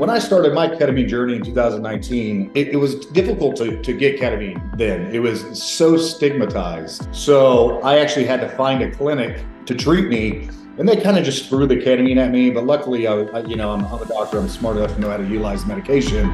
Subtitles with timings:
[0.00, 4.18] When I started my ketamine journey in 2019, it, it, was difficult to, to get
[4.18, 5.14] ketamine then.
[5.14, 7.14] It was so stigmatized.
[7.14, 10.48] So I actually had to find a clinic to treat me.
[10.78, 12.48] And they kind of just threw the ketamine at me.
[12.48, 14.38] But luckily, I, I you know, I'm, I'm a doctor.
[14.38, 16.30] I'm smart enough to know how to utilize medication.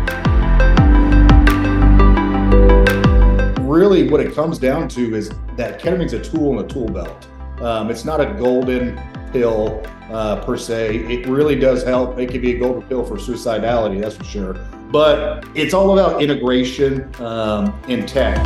[3.67, 7.27] Really, what it comes down to is that ketamine's a tool in a tool belt.
[7.61, 8.97] Um, it's not a golden
[9.37, 10.97] pill uh, per se.
[10.97, 12.19] It really does help.
[12.19, 14.55] It can be a golden pill for suicidality, that's for sure.
[14.91, 18.39] But it's all about integration um, in tech.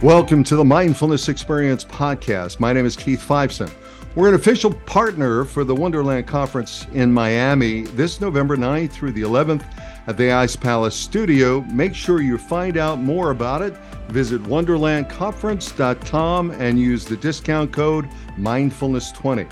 [0.00, 2.58] Welcome to the Mindfulness Experience podcast.
[2.58, 3.70] My name is Keith Fiveson.
[4.14, 9.22] We're an official partner for the Wonderland Conference in Miami this November 9th through the
[9.22, 9.64] 11th
[10.06, 11.62] at the Ice Palace Studio.
[11.62, 13.74] Make sure you find out more about it.
[14.08, 19.50] Visit wonderlandconference.com and use the discount code mindfulness20.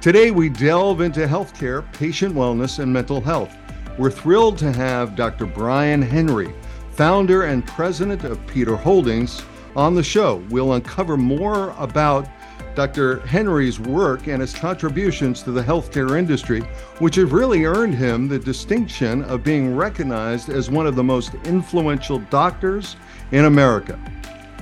[0.00, 3.52] Today, we delve into healthcare, patient wellness, and mental health.
[3.98, 5.46] We're thrilled to have Dr.
[5.46, 6.54] Brian Henry,
[6.92, 9.42] founder and president of Peter Holdings,
[9.74, 10.44] on the show.
[10.48, 12.28] We'll uncover more about
[12.74, 13.20] Dr.
[13.20, 16.60] Henry's work and his contributions to the healthcare industry,
[16.98, 21.34] which have really earned him the distinction of being recognized as one of the most
[21.44, 22.96] influential doctors
[23.32, 23.98] in America.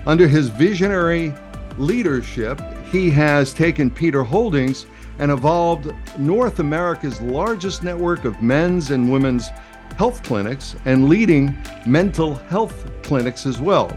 [0.07, 1.33] Under his visionary
[1.79, 4.87] leadership, he has taken Peter Holdings
[5.19, 9.51] and evolved North America's largest network of men's and women's
[9.97, 13.97] health clinics and leading mental health clinics as well.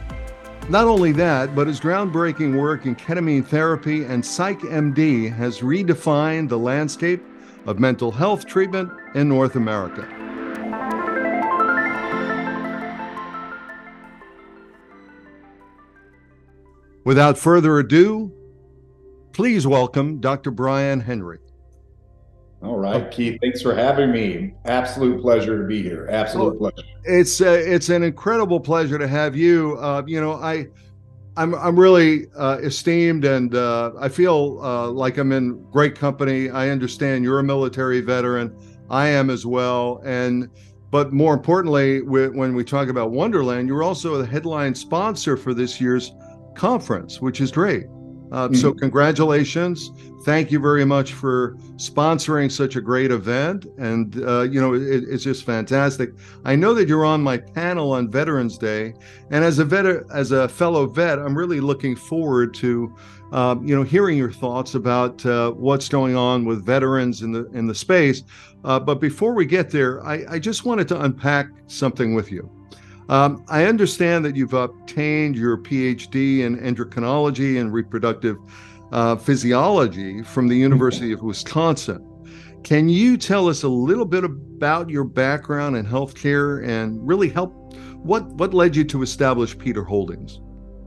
[0.69, 6.57] Not only that, but his groundbreaking work in ketamine therapy and PsychMD has redefined the
[6.57, 7.21] landscape
[7.65, 10.07] of mental health treatment in North America.
[17.03, 18.31] Without further ado,
[19.33, 20.49] please welcome Dr.
[20.49, 21.39] Brian Henry.
[22.63, 23.39] All right, Keith.
[23.41, 24.53] Thanks for having me.
[24.65, 26.07] Absolute pleasure to be here.
[26.09, 26.87] Absolute well, pleasure.
[27.03, 29.77] It's uh, it's an incredible pleasure to have you.
[29.81, 30.67] Uh, you know, I
[31.35, 36.49] I'm I'm really uh, esteemed, and uh, I feel uh, like I'm in great company.
[36.49, 38.55] I understand you're a military veteran.
[38.89, 40.49] I am as well, and
[40.89, 45.81] but more importantly, when we talk about Wonderland, you're also the headline sponsor for this
[45.81, 46.13] year's
[46.55, 47.85] conference, which is great.
[48.31, 48.55] Uh, mm-hmm.
[48.55, 49.91] So, congratulations.
[50.23, 53.65] Thank you very much for sponsoring such a great event.
[53.77, 56.11] And, uh, you know, it, it's just fantastic.
[56.45, 58.93] I know that you're on my panel on Veterans Day.
[59.31, 62.95] And as a vet, as a fellow vet, I'm really looking forward to,
[63.33, 67.45] uh, you know, hearing your thoughts about uh, what's going on with veterans in the
[67.51, 68.23] in the space.
[68.63, 72.49] Uh, but before we get there, I, I just wanted to unpack something with you.
[73.09, 78.37] Um, I understand that you've obtained your PhD in endocrinology and reproductive
[78.93, 82.07] uh, physiology from the University of Wisconsin.
[82.63, 87.51] Can you tell us a little bit about your background in healthcare and really help
[87.97, 90.39] what what led you to establish Peter Holdings?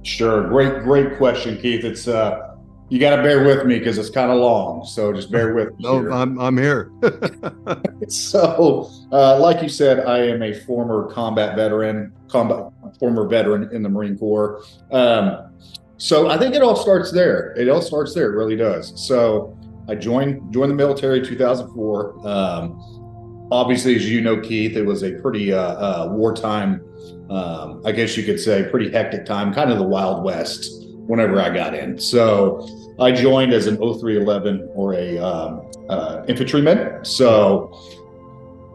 [0.02, 1.84] Sure, great great question, Keith.
[1.84, 2.54] It's uh,
[2.88, 4.86] you got to bear with me because it's kind of long.
[4.86, 5.76] So just bear with me.
[5.80, 6.92] no, I'm I'm here.
[8.08, 13.82] so, uh, like you said, I am a former combat veteran, combat former veteran in
[13.82, 14.62] the Marine Corps.
[14.92, 15.50] Um,
[15.98, 17.54] so I think it all starts there.
[17.56, 18.32] It all starts there.
[18.32, 18.92] It really does.
[19.06, 19.56] So
[19.88, 22.28] I joined joined the military in 2004.
[22.28, 26.82] Um, obviously, as you know, Keith, it was a pretty uh, uh, wartime.
[27.30, 31.40] Um, I guess you could say pretty hectic time, kind of the Wild West whenever
[31.40, 31.98] I got in.
[31.98, 32.66] So
[32.98, 37.04] I joined as an 0311 or a um, uh, infantryman.
[37.04, 37.70] So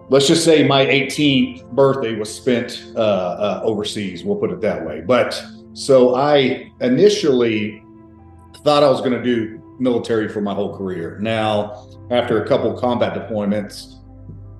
[0.10, 4.24] let's just say my 18th birthday was spent uh, uh, overseas.
[4.24, 5.02] We'll put it that way.
[5.02, 5.42] But
[5.74, 7.84] so I initially
[8.64, 11.18] thought I was going to do military for my whole career.
[11.20, 13.96] Now, after a couple combat deployments,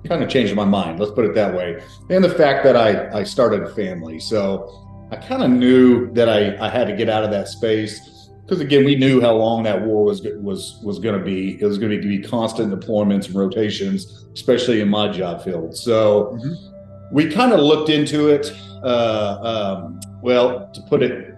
[0.04, 0.98] kind of changed my mind.
[0.98, 1.80] Let's put it that way.
[2.10, 6.28] And the fact that I I started a family, so I kind of knew that
[6.28, 8.12] I, I had to get out of that space
[8.44, 11.60] because again, we knew how long that war was was was going to be.
[11.60, 15.76] It was going to be constant deployments and rotations, especially in my job field.
[15.76, 17.14] So mm-hmm.
[17.14, 18.52] we kind of looked into it.
[18.82, 21.36] Uh, um, well, to put it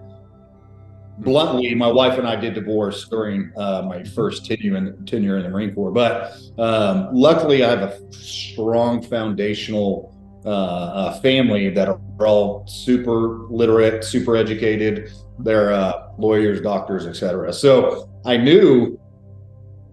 [1.19, 5.43] bluntly, my wife and I did divorce during uh, my first tenure in, tenure in
[5.43, 5.91] the Marine Corps.
[5.91, 10.13] But um, luckily, I have a strong foundational
[10.45, 15.11] uh, family that are all super literate, super educated.
[15.39, 17.51] They're uh, lawyers, doctors, etc.
[17.51, 18.99] So I knew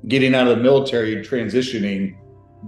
[0.08, 2.16] getting out of the military, transitioning,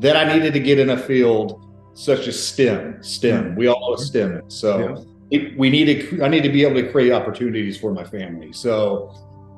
[0.00, 1.60] that I needed to get in a field
[1.94, 3.02] such as STEM.
[3.02, 3.54] STEM.
[3.54, 4.50] We all know STEM.
[4.50, 5.13] So yeah.
[5.34, 6.22] It, we needed.
[6.22, 8.52] I need to be able to create opportunities for my family.
[8.52, 9.12] So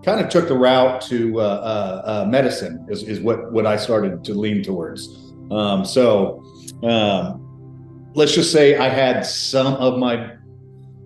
[0.04, 3.76] kind of took the route to uh, uh, uh, medicine is, is what what I
[3.76, 5.32] started to lean towards.
[5.50, 6.42] Um, so
[6.82, 10.32] um, let's just say I had some of my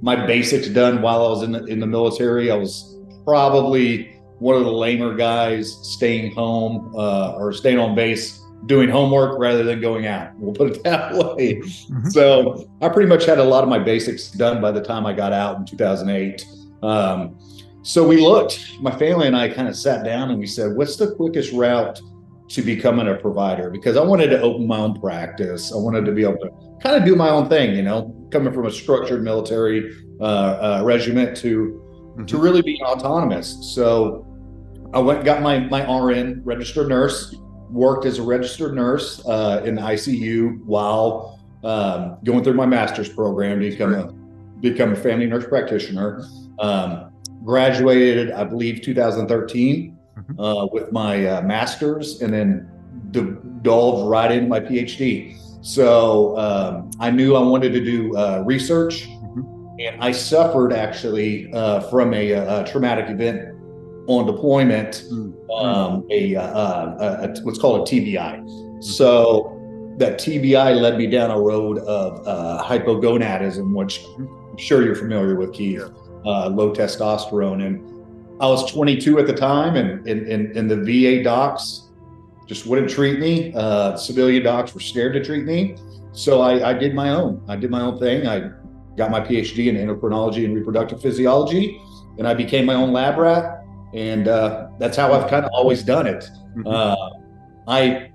[0.02, 2.50] my basics done while I was in the, in the military.
[2.50, 8.39] I was probably one of the lamer guys staying home uh, or staying on base
[8.66, 10.34] doing homework rather than going out.
[10.36, 11.56] We'll put it that way.
[11.56, 12.08] Mm-hmm.
[12.10, 15.12] So I pretty much had a lot of my basics done by the time I
[15.12, 16.46] got out in 2008.
[16.82, 17.38] Um,
[17.82, 20.96] so we looked, my family and I kind of sat down and we said, what's
[20.96, 22.00] the quickest route
[22.48, 23.70] to becoming a provider?
[23.70, 25.72] Because I wanted to open my own practice.
[25.72, 26.50] I wanted to be able to
[26.82, 30.82] kind of do my own thing, you know, coming from a structured military uh, uh,
[30.84, 32.26] regiment to mm-hmm.
[32.26, 33.56] to really be autonomous.
[33.74, 34.26] So
[34.92, 37.34] I went and got my my RN registered nurse,
[37.72, 43.60] worked as a registered nurse uh, in ICU while um, going through my master's program
[43.60, 44.12] to become a
[44.60, 46.24] become a family nurse practitioner.
[46.58, 47.10] Um,
[47.44, 50.40] graduated, I believe, 2013 mm-hmm.
[50.40, 52.68] uh, with my uh, master's, and then
[53.62, 55.36] delved right into my PhD.
[55.62, 59.80] So um, I knew I wanted to do uh, research, mm-hmm.
[59.80, 63.54] and I suffered actually uh, from a, a, traumatic event
[64.10, 65.50] on deployment, mm-hmm.
[65.52, 68.82] um, a, uh, a, a, what's called a TBI.
[68.82, 69.56] So
[69.98, 75.36] that TBI led me down a road of uh, hypogonadism, which I'm sure you're familiar
[75.36, 75.84] with, Keith.
[76.26, 81.22] Uh, low testosterone, and I was 22 at the time, and and, and the VA
[81.22, 81.88] docs
[82.46, 83.54] just wouldn't treat me.
[83.54, 85.76] Uh, civilian docs were scared to treat me.
[86.12, 87.42] So I, I, did my own.
[87.48, 88.26] I did my own thing.
[88.26, 88.50] I
[88.96, 91.80] got my PhD in endocrinology and reproductive physiology,
[92.18, 93.59] and I became my own lab rat.
[93.94, 96.30] And uh, that's how I've kind of always done it.
[96.56, 96.66] Mm-hmm.
[96.66, 97.10] Uh,
[97.66, 98.10] I,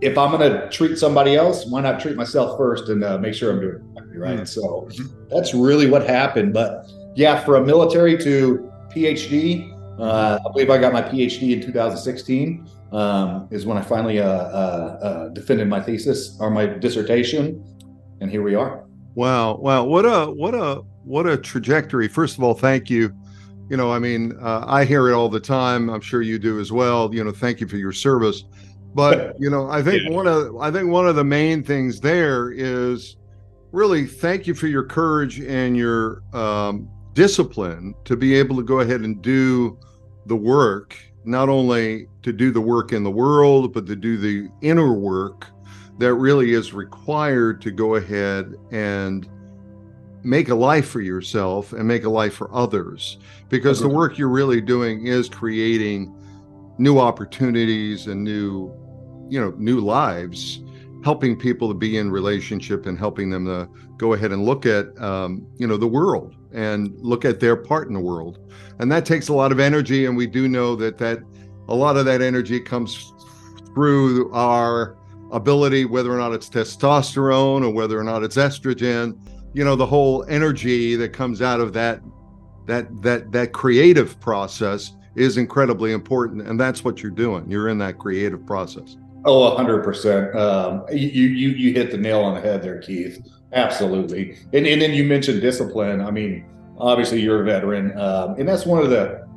[0.00, 3.34] if I'm going to treat somebody else, why not treat myself first and uh, make
[3.34, 4.40] sure I'm doing it right?
[4.40, 4.44] Mm-hmm.
[4.44, 4.88] So
[5.30, 6.52] that's really what happened.
[6.52, 12.68] But yeah, from military to PhD, uh, I believe I got my PhD in 2016
[12.92, 17.64] um, is when I finally uh, uh, uh, defended my thesis or my dissertation,
[18.20, 18.84] and here we are.
[19.14, 19.56] Wow!
[19.56, 19.84] Wow!
[19.84, 22.08] What a what a what a trajectory!
[22.08, 23.14] First of all, thank you.
[23.68, 25.90] You know, I mean, uh, I hear it all the time.
[25.90, 27.14] I'm sure you do as well.
[27.14, 28.44] You know, thank you for your service.
[28.94, 30.10] But you know, I think yeah.
[30.10, 33.16] one of I think one of the main things there is
[33.72, 38.80] really thank you for your courage and your um, discipline to be able to go
[38.80, 39.78] ahead and do
[40.26, 44.48] the work not only to do the work in the world, but to do the
[44.62, 45.46] inner work
[45.98, 49.28] that really is required to go ahead and
[50.22, 53.18] make a life for yourself and make a life for others.
[53.48, 56.14] Because the work you're really doing is creating
[56.78, 58.72] new opportunities and new,
[59.28, 60.60] you know, new lives,
[61.04, 65.00] helping people to be in relationship and helping them to go ahead and look at,
[65.00, 68.38] um, you know, the world and look at their part in the world
[68.78, 71.18] and that takes a lot of energy and we do know that that
[71.68, 73.12] a lot of that energy comes
[73.74, 74.96] through our
[75.32, 79.18] ability whether or not it's testosterone or whether or not it's estrogen
[79.58, 82.00] you know the whole energy that comes out of that
[82.66, 87.50] that that that creative process is incredibly important and that's what you're doing.
[87.50, 88.96] You're in that creative process.
[89.24, 93.18] Oh 100% um, you you you hit the nail on the head there keith.
[93.52, 94.36] Absolutely.
[94.52, 96.02] And, and then you mentioned discipline.
[96.02, 99.27] I mean obviously you're a veteran, um, and that's one of the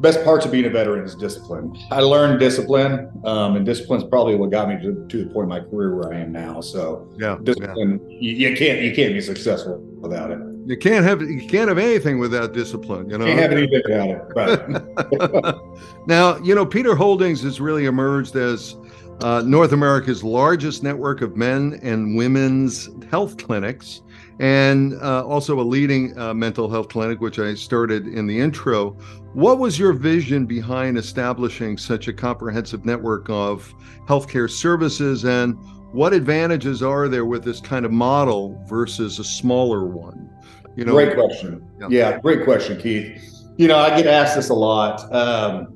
[0.00, 1.76] best parts of being a veteran is discipline.
[1.90, 5.44] I learned discipline, um, and discipline is probably what got me to, to, the point
[5.44, 6.60] in my career where I am now.
[6.60, 8.18] So, yeah, discipline yeah.
[8.20, 10.38] You, you, can't you can't be successful without it.
[10.66, 13.08] You can't have you can't have anything without discipline.
[13.08, 14.70] You know, can't have anything without
[15.12, 15.56] it.
[16.06, 18.76] now, you know, Peter Holdings has really emerged as
[19.20, 24.02] uh, North America's largest network of men and women's health clinics
[24.38, 28.90] and uh, also a leading uh, mental health clinic, which I started in the intro.
[29.32, 33.72] What was your vision behind establishing such a comprehensive network of
[34.06, 35.56] healthcare services, and
[35.92, 40.30] what advantages are there with this kind of model versus a smaller one?
[40.76, 41.66] You know, great question.
[41.80, 43.22] Yeah, yeah great question, Keith.
[43.56, 45.10] You know, I get asked this a lot.
[45.14, 45.72] Um,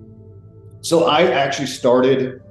[0.83, 2.43] so I actually started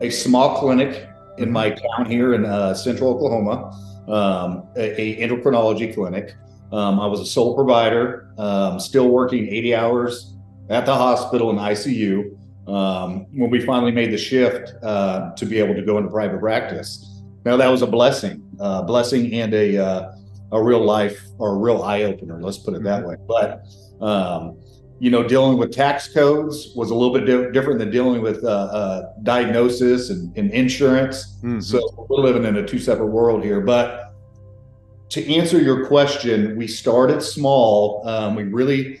[0.00, 1.06] a small clinic
[1.36, 6.34] in my town here in uh, central Oklahoma um, a, a, endocrinology clinic.
[6.72, 10.34] Um, I was a sole provider, um, still working 80 hours
[10.68, 12.36] at the hospital in ICU
[12.68, 16.40] um, when we finally made the shift uh, to be able to go into private
[16.40, 17.22] practice.
[17.44, 20.12] Now that was a blessing, uh, blessing and a uh,
[20.52, 22.40] a real life or a real eye opener.
[22.40, 23.10] Let's put it that mm-hmm.
[23.10, 23.16] way.
[23.26, 24.58] But um,
[25.00, 28.42] you know, dealing with tax codes was a little bit di- different than dealing with
[28.44, 31.36] uh, uh, diagnosis and, and insurance.
[31.36, 31.60] Mm-hmm.
[31.60, 33.60] So we're living in a two separate world here.
[33.60, 34.14] But
[35.10, 38.06] to answer your question, we started small.
[38.08, 39.00] Um, we really,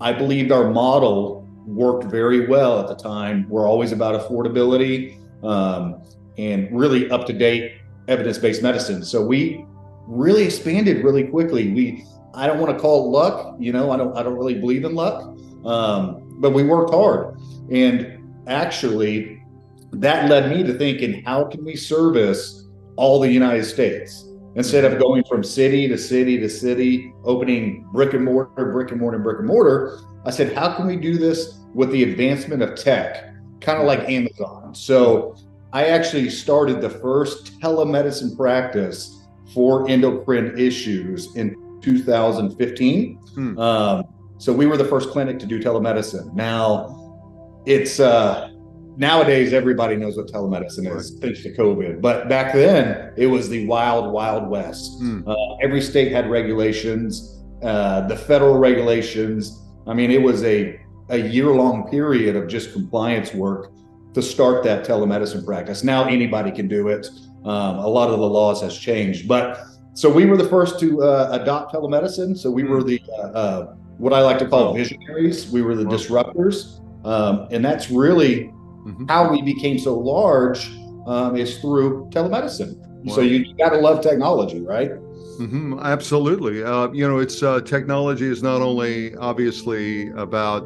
[0.00, 6.02] I believed our model worked very well at the time We're always about affordability um,
[6.38, 9.04] and really up to date evidence based medicine.
[9.04, 9.64] So we
[10.06, 11.72] really expanded really quickly.
[11.72, 12.04] We
[12.36, 14.94] I don't want to call luck, you know, I don't I don't really believe in
[14.94, 17.38] luck, um, but we worked hard,
[17.70, 19.42] and actually,
[19.92, 24.26] that led me to thinking, how can we service all the United States?
[24.56, 29.00] instead of going from city to city to city, opening brick and mortar, brick and
[29.00, 32.74] mortar, brick and mortar, I said, how can we do this with the advancement of
[32.74, 34.74] tech, kind of like Amazon?
[34.74, 35.36] So
[35.72, 41.54] I actually started the first telemedicine practice for endocrine issues in
[41.86, 43.16] 2015.
[43.34, 43.58] Hmm.
[43.58, 44.04] Um,
[44.38, 46.34] so we were the first clinic to do telemedicine.
[46.34, 48.50] Now it's uh,
[48.96, 53.66] nowadays everybody knows what telemedicine is thanks to covid but back then it was the
[53.66, 55.22] wild wild west mm.
[55.26, 61.18] uh, every state had regulations uh, the federal regulations i mean it was a, a
[61.18, 63.70] year long period of just compliance work
[64.14, 67.06] to start that telemedicine practice now anybody can do it
[67.44, 69.60] um, a lot of the laws has changed but
[69.96, 72.88] so we were the first to uh, adopt telemedicine so we were hmm.
[72.88, 77.64] the uh, uh, what i like to call visionaries we were the disruptors um, and
[77.64, 78.52] that's really
[78.86, 79.06] Mm-hmm.
[79.08, 80.70] How we became so large
[81.06, 82.76] um, is through telemedicine.
[83.04, 83.14] Wow.
[83.14, 84.90] So you, got to love technology, right?
[84.90, 85.80] Mm-hmm.
[85.82, 86.62] Absolutely.
[86.62, 90.62] Uh, you know, it's uh, technology is not only obviously about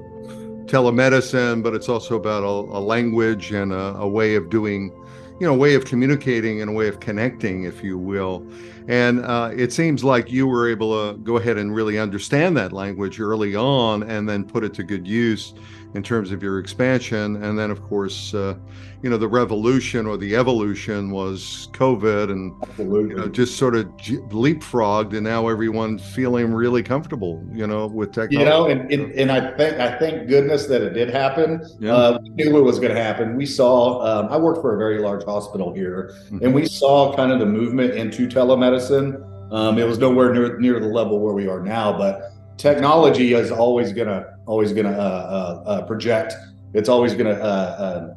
[0.67, 4.93] telemedicine, but it's also about a, a language and a, a, way of doing,
[5.41, 8.47] you know, way of communicating and a way of connecting, if you will.
[8.89, 12.73] And uh, it seems like you were able to go ahead and really understand that
[12.73, 15.55] language early on and then put it to good use
[15.95, 17.43] in terms of your expansion.
[17.43, 18.55] And then, of course, uh,
[19.03, 23.87] you know, the revolution or the evolution was COVID and you know, just sort of
[23.97, 25.15] leapfrogged.
[25.15, 28.39] And now everyone's feeling really comfortable, you know, with technology.
[28.39, 31.67] You know, and, and, and I think, I thank goodness that it did happen.
[31.79, 31.95] Yeah.
[31.95, 33.37] Uh, we knew it was going to happen.
[33.37, 36.45] We saw, um, I worked for a very large hospital here, mm-hmm.
[36.45, 39.27] and we saw kind of the movement into telemedicine.
[39.53, 43.51] Um, it was nowhere near, near the level where we are now, but technology is
[43.51, 46.35] always gonna always gonna uh, uh, uh, project.
[46.75, 47.39] It's always gonna.
[47.51, 48.15] Uh, uh,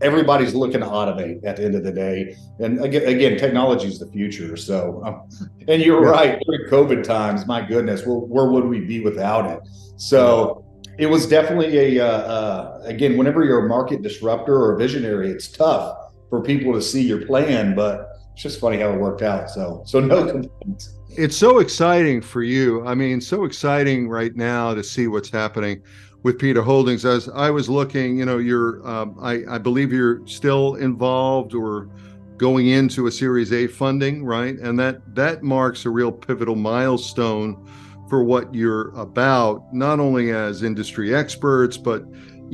[0.00, 3.98] everybody's looking to automate at the end of the day, and again, again, technology is
[3.98, 4.56] the future.
[4.56, 5.28] So, um,
[5.68, 6.10] and you're yeah.
[6.10, 6.42] right.
[6.46, 9.60] During COVID times, my goodness, where, where would we be without it?
[9.96, 10.60] So.
[10.96, 13.16] It was definitely a uh, again.
[13.16, 17.26] Whenever you're a market disruptor or a visionary, it's tough for people to see your
[17.26, 17.74] plan.
[17.74, 19.48] But it's just funny how it worked out.
[19.48, 22.84] So, so no complaints it's so exciting for you.
[22.86, 25.82] I mean, so exciting right now to see what's happening
[26.22, 27.04] with Peter Holdings.
[27.04, 31.88] As I was looking, you know, you're, um, I, I believe you're still involved or
[32.36, 34.58] going into a Series A funding, right?
[34.58, 37.64] And that that marks a real pivotal milestone
[38.08, 42.04] for what you're about, not only as industry experts, but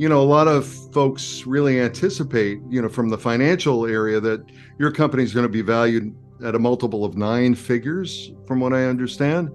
[0.01, 4.43] you know, a lot of folks really anticipate, you know, from the financial area that
[4.79, 6.11] your company is going to be valued
[6.43, 9.51] at a multiple of nine figures, from what I understand.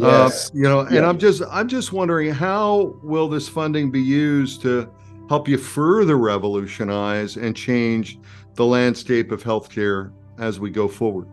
[0.00, 0.46] Uh, yes.
[0.46, 0.98] Uh, you know, yeah.
[0.98, 4.88] and I'm just I'm just wondering how will this funding be used to
[5.28, 8.20] help you further revolutionize and change
[8.54, 11.26] the landscape of healthcare as we go forward?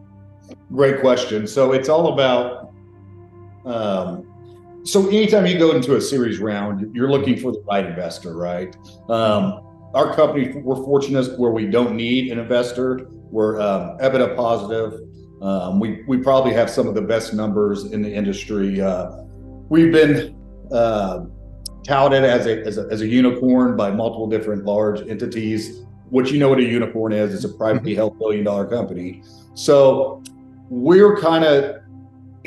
[0.72, 1.46] Great question.
[1.46, 2.74] So it's all about.
[3.66, 4.37] Um,
[4.88, 8.76] so anytime you go into a series round, you're looking for the right investor, right?
[9.10, 9.62] Um,
[9.94, 13.10] our company, we're fortunate where we don't need an investor.
[13.30, 15.02] We're um, EBITDA positive.
[15.42, 18.80] Um, we we probably have some of the best numbers in the industry.
[18.80, 19.24] Uh,
[19.70, 20.36] we've been
[20.72, 21.26] uh,
[21.84, 25.86] touted as a, as a as a unicorn by multiple different large entities.
[26.10, 27.34] What you know what a unicorn is?
[27.34, 27.98] It's a privately mm-hmm.
[27.98, 29.22] held billion dollar company.
[29.54, 30.24] So
[30.70, 31.82] we're kind of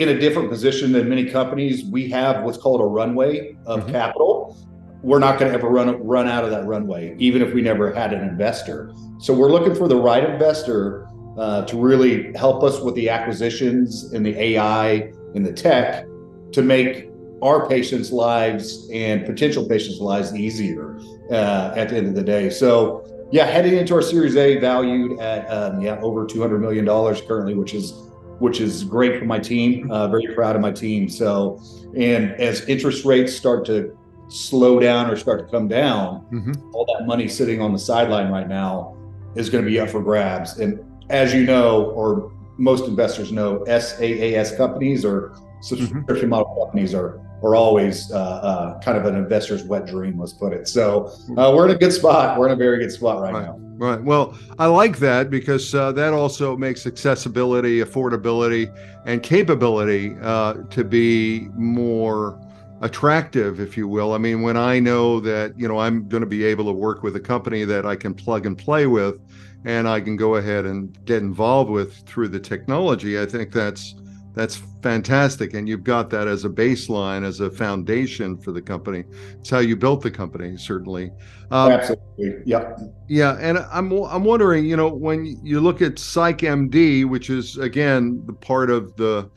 [0.00, 1.84] in a different position than many companies.
[1.84, 3.92] We have what's called a runway of mm-hmm.
[3.92, 4.56] capital
[5.02, 7.92] we're not going to ever run run out of that runway, even if we never
[7.92, 8.92] had an investor.
[9.18, 14.12] So we're looking for the right investor uh, to really help us with the acquisitions
[14.12, 16.04] and the AI and the tech
[16.52, 17.08] to make
[17.42, 20.98] our patients' lives and potential patients' lives easier
[21.30, 22.50] uh, at the end of the day.
[22.50, 26.84] So yeah, heading into our Series A, valued at um, yeah over two hundred million
[26.84, 27.94] dollars currently, which is
[28.40, 29.90] which is great for my team.
[29.90, 31.08] Uh, very proud of my team.
[31.08, 31.62] So,
[31.96, 33.96] and as interest rates start to
[34.28, 36.52] slow down or start to come down, mm-hmm.
[36.72, 38.96] all that money sitting on the sideline right now
[39.36, 40.58] is going to be up for grabs.
[40.58, 40.80] And
[41.10, 46.28] as you know, or most investors know, SaaS companies or subscription mm-hmm.
[46.28, 50.18] model companies are are always uh, uh, kind of an investor's wet dream.
[50.18, 50.68] Let's put it.
[50.68, 52.38] So uh, we're in a good spot.
[52.38, 53.42] We're in a very good spot right, right.
[53.44, 53.58] now.
[53.76, 54.02] Right.
[54.02, 58.70] Well, I like that because uh, that also makes accessibility, affordability,
[59.06, 62.38] and capability uh, to be more
[62.82, 64.12] attractive, if you will.
[64.12, 67.02] I mean, when I know that, you know, I'm going to be able to work
[67.02, 69.18] with a company that I can plug and play with
[69.64, 73.94] and I can go ahead and get involved with through the technology, I think that's
[74.34, 75.54] that's fantastic.
[75.54, 79.04] And you've got that as a baseline, as a foundation for the company.
[79.40, 81.10] It's how you built the company, certainly.
[81.50, 82.42] Um, Absolutely.
[82.46, 82.80] Yep.
[83.08, 83.36] Yeah.
[83.40, 88.32] And I'm, I'm wondering, you know, when you look at PsychMD, which is, again, the
[88.32, 89.30] part of the,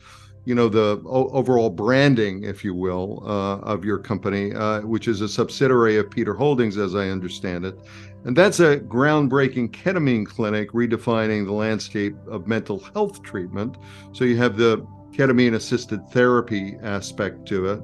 [0.46, 5.08] you know the o- overall branding if you will uh, of your company uh, which
[5.08, 7.80] is a subsidiary of peter holdings as i understand it
[8.26, 13.78] and that's a groundbreaking ketamine clinic redefining the landscape of mental health treatment
[14.12, 17.82] so you have the ketamine assisted therapy aspect to it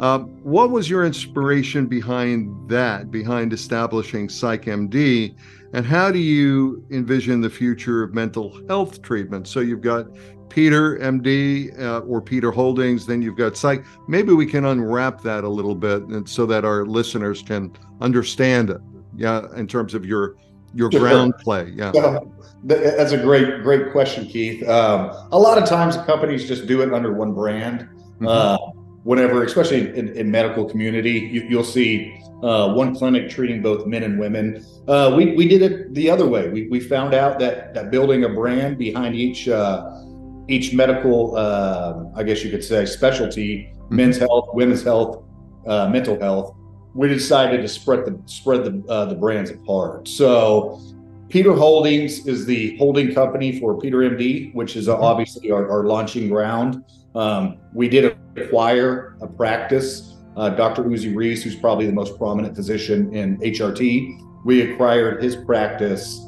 [0.00, 5.34] um, what was your inspiration behind that behind establishing psychmd
[5.74, 10.06] and how do you envision the future of mental health treatment so you've got
[10.48, 13.84] Peter MD uh, or Peter Holdings, then you've got Psych.
[14.08, 18.70] Maybe we can unwrap that a little bit, and so that our listeners can understand
[18.70, 18.80] it.
[19.18, 20.36] Yeah, in terms of your
[20.74, 21.72] your ground play.
[21.74, 22.20] Yeah,
[22.62, 24.66] that's a great great question, Keith.
[24.68, 27.80] Um, a lot of times companies just do it under one brand.
[27.80, 28.28] Mm-hmm.
[28.28, 28.56] Uh,
[29.02, 34.02] whenever, especially in, in medical community, you, will see uh, one clinic treating both men
[34.02, 34.64] and women.
[34.86, 36.48] Uh, we, we did it the other way.
[36.48, 40.04] We, we found out that that building a brand behind each uh,
[40.48, 43.96] each medical, uh, I guess you could say, specialty, mm-hmm.
[43.96, 45.24] men's health, women's health,
[45.66, 46.54] uh, mental health,
[46.98, 50.08] we decided to spread the spread the uh, the brands apart.
[50.08, 50.80] So,
[51.28, 55.00] Peter Holdings is the holding company for Peter MD, which is mm-hmm.
[55.00, 56.82] obviously our, our, launching ground.
[57.14, 60.16] Um, we did acquire a practice.
[60.36, 60.82] Uh, Dr.
[60.90, 66.18] Uzzi Reiss, who's probably the most prominent physician in HRT, we acquired his practice,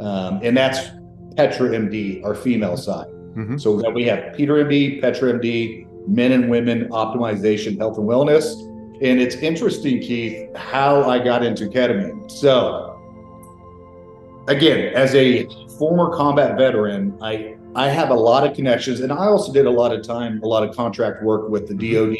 [0.00, 0.88] um, and that's
[1.36, 3.08] Petra MD, our female side.
[3.08, 3.58] Mm-hmm.
[3.58, 8.70] So that we have Peter MD, Petra MD, men and women optimization, health and wellness.
[9.04, 12.30] And it's interesting, Keith, how I got into ketamine.
[12.30, 12.98] So
[14.48, 15.46] again, as a
[15.78, 19.70] former combat veteran, I I have a lot of connections, and I also did a
[19.70, 21.74] lot of time, a lot of contract work with the.
[21.74, 22.16] DoD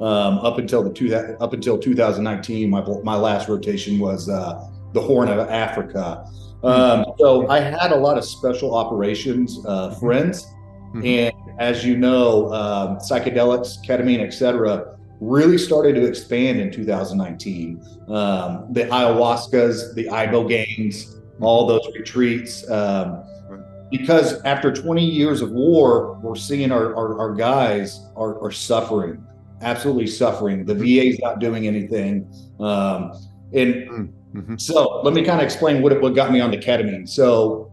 [0.00, 2.70] um, up until the two up until 2019.
[2.70, 6.26] My my last rotation was uh, the Horn of Africa.
[6.62, 10.00] Um, so I had a lot of special operations uh, mm-hmm.
[10.00, 10.46] friends,
[10.94, 11.04] mm-hmm.
[11.04, 17.82] and as you know, um, psychedelics, ketamine, etc., really started to expand in 2019.
[18.08, 22.68] Um, the ayahuascas, the ibogaines, all those retreats.
[22.70, 23.22] Um,
[23.90, 29.24] because after 20 years of war, we're seeing our, our, our guys are, are, suffering,
[29.62, 30.64] absolutely suffering.
[30.64, 31.10] The mm-hmm.
[31.10, 32.28] VA's not doing anything.
[32.58, 33.12] Um,
[33.52, 34.12] and mm.
[34.36, 34.56] Mm-hmm.
[34.58, 37.08] So let me kind of explain what what got me on the ketamine.
[37.08, 37.65] So,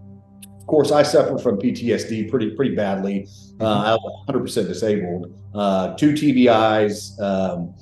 [0.64, 3.28] of course, I suffer from PTSD pretty pretty badly.
[3.60, 3.66] Uh.
[3.66, 7.76] I was 100 percent disabled, uh, two TBIs, um,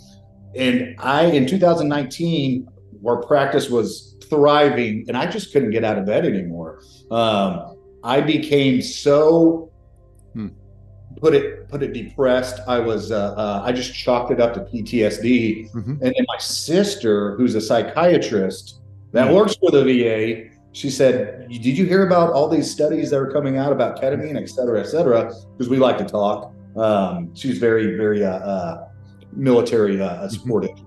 [0.55, 2.67] and I in 2019,
[3.01, 6.81] where practice was thriving, and I just couldn't get out of bed anymore.
[7.11, 9.71] Um, I became so
[10.33, 10.47] hmm
[11.19, 12.59] put it put it depressed.
[12.67, 15.71] I was uh, uh, I just chalked it up to PTSD.
[15.71, 15.91] Mm-hmm.
[15.91, 19.35] And then my sister, who's a psychiatrist that mm-hmm.
[19.35, 23.31] works for the VA, she said, "Did you hear about all these studies that are
[23.31, 26.53] coming out about ketamine, et cetera, et cetera?" Because we like to talk.
[26.77, 28.88] Um, she's very very uh, uh
[29.34, 30.29] military uh, uh, mm-hmm.
[30.29, 30.77] supportive.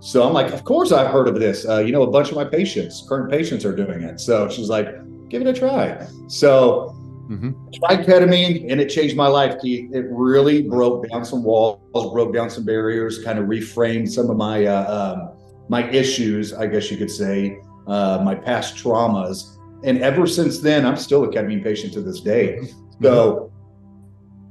[0.00, 1.64] So I'm like, of course I've heard of this.
[1.64, 4.20] you know, a bunch of my patients, current patients, are doing it.
[4.20, 4.88] So she's like,
[5.30, 6.06] give it a try.
[6.28, 6.94] So
[7.28, 7.70] Mm-hmm.
[7.72, 9.94] Tried ketamine and it changed my life, Keith.
[9.94, 14.36] It really broke down some walls, broke down some barriers, kind of reframed some of
[14.36, 15.36] my uh, um,
[15.68, 19.56] my issues, I guess you could say, uh, my past traumas.
[19.84, 22.58] And ever since then, I'm still a ketamine patient to this day.
[22.60, 23.04] Mm-hmm.
[23.04, 23.52] So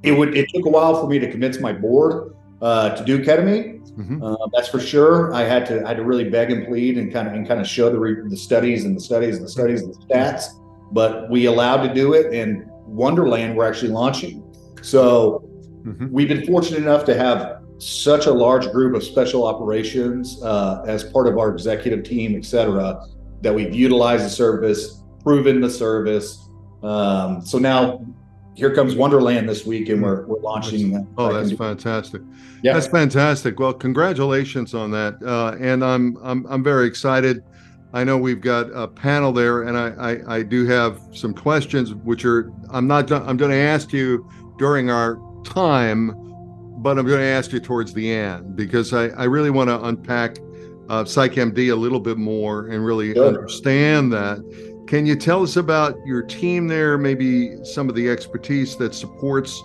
[0.04, 3.24] it would it took a while for me to convince my board uh, to do
[3.24, 3.82] ketamine.
[3.98, 4.24] Mm-hmm.
[4.24, 5.34] Uh, that's for sure.
[5.34, 7.62] I had to I had to really beg and plead and kind of and kind
[7.62, 10.46] of show the re- the studies and the studies and the studies and the stats
[10.94, 14.44] but we allowed to do it and Wonderland we're actually launching.
[14.82, 15.44] So
[15.84, 16.10] mm-hmm.
[16.12, 21.04] we've been fortunate enough to have such a large group of special operations uh, as
[21.04, 23.04] part of our executive team, et cetera,
[23.44, 26.50] that we've utilized the service, proven the service.
[26.82, 28.06] Um, so now
[28.56, 30.94] here comes Wonderland this week, and we're, we're launching.
[30.94, 32.22] That's, oh, that's fantastic!
[32.62, 33.60] Yeah, that's fantastic.
[33.60, 37.44] Well, congratulations on that, uh, and I'm I'm I'm very excited.
[37.94, 41.94] I know we've got a panel there, and I, I, I do have some questions,
[41.94, 44.28] which are I'm not I'm going to ask you
[44.58, 46.14] during our time,
[46.82, 49.80] but I'm going to ask you towards the end because I, I really want to
[49.84, 50.38] unpack
[50.90, 53.28] uh, PsychMD a little bit more and really sure.
[53.28, 54.84] understand that.
[54.88, 56.98] Can you tell us about your team there?
[56.98, 59.64] Maybe some of the expertise that supports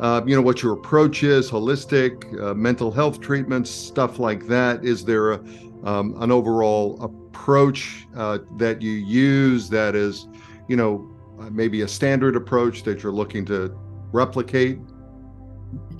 [0.00, 4.84] uh, you know, what your approach is, holistic, uh, mental health treatments, stuff like that.
[4.84, 5.44] Is there a,
[5.84, 10.28] um, an overall approach uh, that you use that is,
[10.68, 11.10] you know,
[11.50, 13.74] maybe a standard approach that you're looking to
[14.12, 14.78] replicate?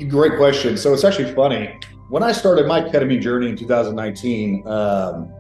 [0.09, 0.77] Great question.
[0.77, 1.79] So it's actually funny.
[2.09, 5.33] When I started my ketamine journey in 2019, um,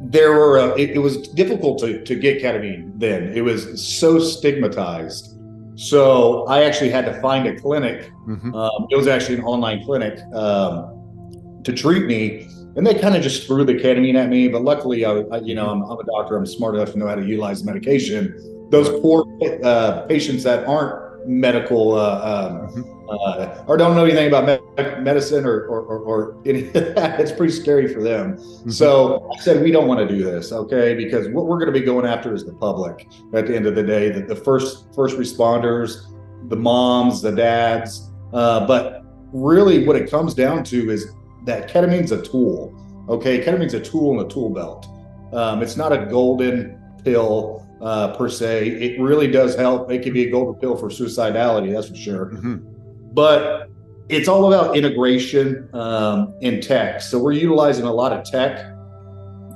[0.00, 3.32] there were uh, it, it, was difficult to, to get ketamine then.
[3.34, 5.38] It was so stigmatized.
[5.76, 8.10] So I actually had to find a clinic.
[8.26, 8.54] Mm-hmm.
[8.54, 13.22] Um, it was actually an online clinic um, to treat me, and they kind of
[13.22, 14.48] just threw the ketamine at me.
[14.48, 16.36] But luckily, I, I you know, I'm, I'm, a doctor.
[16.36, 18.68] I'm smart enough to know how to utilize medication.
[18.70, 19.24] Those poor
[19.62, 25.02] uh, patients that aren't medical uh, um, mm-hmm uh, or don't know anything about med-
[25.02, 27.20] medicine or, or, or, or any of that.
[27.20, 28.36] It's pretty scary for them.
[28.36, 28.70] Mm-hmm.
[28.70, 30.94] So I said, we don't want to do this, okay?
[30.94, 33.74] Because what we're going to be going after is the public at the end of
[33.74, 36.06] the day, the, the first first responders,
[36.48, 38.10] the moms, the dads.
[38.32, 41.12] Uh, but really, what it comes down to is
[41.44, 42.74] that ketamine's a tool,
[43.08, 43.42] okay?
[43.44, 44.86] Ketamine's a tool in a tool belt.
[45.32, 48.68] Um, it's not a golden pill uh, per se.
[48.68, 49.90] It really does help.
[49.90, 52.26] It can be a golden pill for suicidality, that's for sure.
[52.26, 52.76] Mm-hmm
[53.16, 53.70] but
[54.10, 57.00] it's all about integration um, in tech.
[57.00, 58.62] So we're utilizing a lot of tech,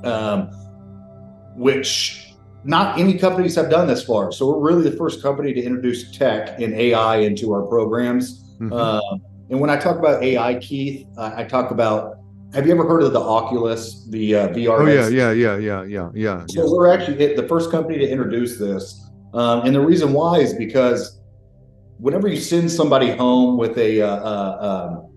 [0.03, 0.47] um,
[1.55, 4.31] which not any companies have done this far.
[4.31, 8.55] So we're really the first company to introduce tech and AI into our programs.
[8.55, 8.73] Mm-hmm.
[8.73, 12.17] Um, and when I talk about AI, Keith, I, I talk about.
[12.53, 14.81] Have you ever heard of the Oculus, the uh, VR?
[14.81, 16.45] Oh yeah, yeah, yeah, yeah, yeah, yeah.
[16.49, 20.53] So we're actually the first company to introduce this, um, and the reason why is
[20.53, 21.21] because
[21.97, 25.11] whenever you send somebody home with a, uh, uh, um,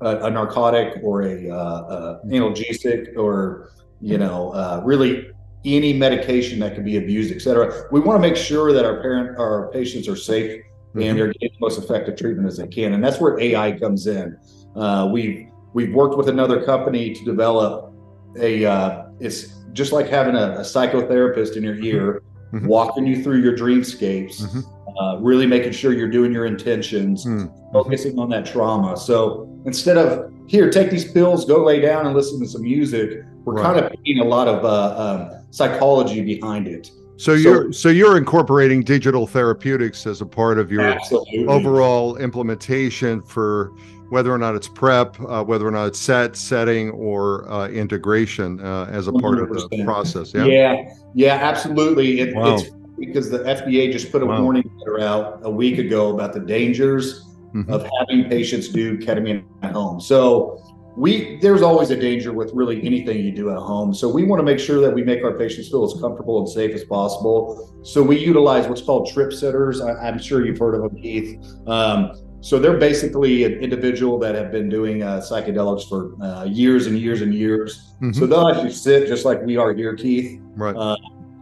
[0.00, 5.30] a, a, narcotic or a uh, uh analgesic or you know uh, really
[5.64, 9.00] any medication that can be abused, et cetera, we want to make sure that our
[9.00, 11.02] parent our patients are safe mm-hmm.
[11.02, 14.08] and they're getting the most effective treatment as they can, and that's where AI comes
[14.08, 14.36] in.
[14.74, 17.92] Uh, we've we've worked with another company to develop
[18.38, 21.84] a it's just like having a, a psychotherapist in your mm-hmm.
[21.84, 22.66] ear mm-hmm.
[22.66, 24.98] walking you through your dreamscapes, mm-hmm.
[24.98, 27.72] uh, really making sure you're doing your intentions, mm-hmm.
[27.72, 28.96] focusing on that trauma.
[28.96, 33.22] So instead of here, take these pills, go lay down and listen to some music,
[33.44, 33.64] we're right.
[33.64, 36.90] kind of putting a lot of uh, um, psychology behind it.
[37.16, 41.46] So, so you're so you're incorporating digital therapeutics as a part of your absolutely.
[41.46, 43.72] overall implementation for
[44.10, 48.60] whether or not it's prep, uh, whether or not it's set, setting, or uh, integration
[48.60, 49.64] uh, as a part 100%.
[49.64, 50.34] of the process.
[50.34, 52.20] Yeah, yeah, yeah absolutely.
[52.20, 52.56] It, wow.
[52.56, 54.42] It's because the FDA just put a wow.
[54.42, 57.72] warning letter out a week ago about the dangers mm-hmm.
[57.72, 60.00] of having patients do ketamine at home.
[60.00, 60.60] So
[60.96, 63.94] we there's always a danger with really anything you do at home.
[63.94, 66.48] So we want to make sure that we make our patients feel as comfortable and
[66.48, 67.80] safe as possible.
[67.84, 69.80] So we utilize what's called trip sitters.
[69.80, 71.38] I, am sure you've heard of them, Keith.
[71.66, 76.86] Um, so they're basically an individual that have been doing uh, psychedelics for uh, years
[76.86, 77.92] and years and years.
[77.96, 78.12] Mm-hmm.
[78.12, 80.40] So they'll actually sit just like we are here, Keith.
[80.56, 80.74] Right.
[80.74, 80.96] Uh,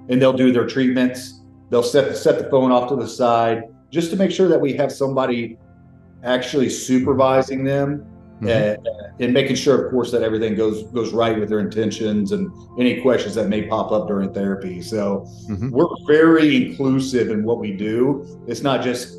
[0.09, 1.43] and they'll do their treatments.
[1.71, 4.73] They'll set set the phone off to the side just to make sure that we
[4.75, 5.57] have somebody
[6.25, 8.05] actually supervising them
[8.41, 8.49] mm-hmm.
[8.49, 8.89] and,
[9.21, 13.01] and, making sure, of course, that everything goes goes right with their intentions and any
[13.01, 14.83] questions that may pop up during therapy.
[14.83, 15.71] So mm-hmm.
[15.71, 18.45] we're very inclusive in what we do.
[18.49, 19.19] It's not just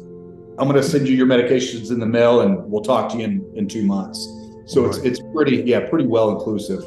[0.59, 3.23] I'm going to send you your medications in the mail and we'll talk to you
[3.23, 4.27] in, in two months.
[4.65, 4.89] So right.
[4.89, 6.83] it's, it's pretty, yeah, pretty well inclusive.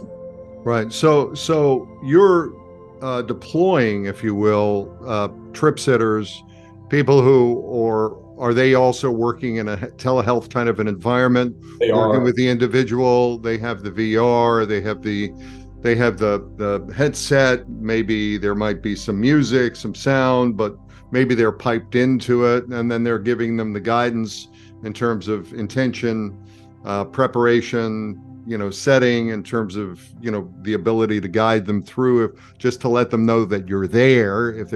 [0.65, 0.93] Right.
[0.93, 2.53] So, so you're
[3.01, 6.45] uh, deploying, if you will, uh, trip sitters,
[6.91, 11.57] people who, or are they also working in a telehealth kind of an environment?
[11.81, 12.09] They are.
[12.09, 13.39] working with the individual.
[13.39, 14.69] They have the VR.
[14.69, 15.33] They have the,
[15.81, 17.69] they have the the headset.
[17.69, 20.77] Maybe there might be some music, some sound, but
[21.13, 24.49] maybe they're piped into it and then they're giving them the guidance
[24.83, 26.37] in terms of intention
[26.85, 31.81] uh, preparation you know setting in terms of you know the ability to guide them
[31.81, 34.73] through if, just to let them know that you're there if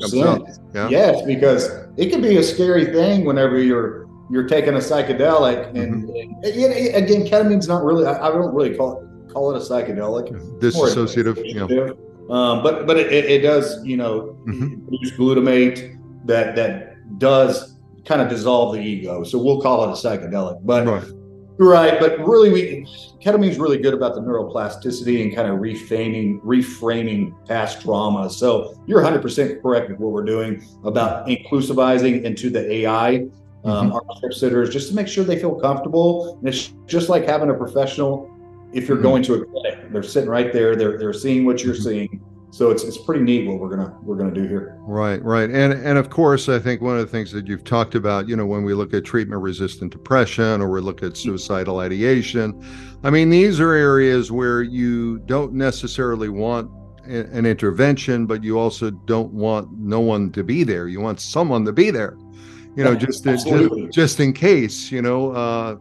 [0.00, 0.42] comes up
[0.74, 0.88] yeah?
[0.88, 6.08] yes because it can be a scary thing whenever you're you're taking a psychedelic and,
[6.08, 6.44] mm-hmm.
[6.44, 9.64] and, and again ketamine's not really I, I, don't really call it call it a
[9.64, 10.30] psychedelic.
[10.60, 11.92] Dissociative yeah
[12.30, 14.86] um, but but it, it, does, you know, mm-hmm.
[14.86, 19.24] produce glutamate that that does kind of dissolve the ego.
[19.24, 20.64] So we'll call it a psychedelic.
[20.64, 21.04] But right,
[21.58, 22.86] right but really, we
[23.22, 28.30] ketamine is really good about the neuroplasticity and kind of reframing reframing past trauma.
[28.30, 33.26] So you're 100 percent correct with what we're doing about inclusivizing into the AI.
[33.66, 33.92] Um, mm-hmm.
[33.94, 36.36] our trip sitters just to make sure they feel comfortable.
[36.36, 38.33] And it's just like having a professional
[38.74, 39.06] if you're mm-hmm.
[39.06, 41.82] going to a clinic, they're sitting right there, they're they're seeing what you're mm-hmm.
[41.82, 42.24] seeing.
[42.50, 44.76] So it's it's pretty neat what we're gonna we're gonna do here.
[44.82, 47.96] Right, right, and and of course, I think one of the things that you've talked
[47.96, 52.64] about, you know, when we look at treatment-resistant depression or we look at suicidal ideation,
[53.02, 56.70] I mean, these are areas where you don't necessarily want
[57.06, 60.86] an intervention, but you also don't want no one to be there.
[60.86, 62.16] You want someone to be there,
[62.76, 63.48] you know, just, just
[63.90, 65.32] just in case, you know.
[65.32, 65.76] Uh,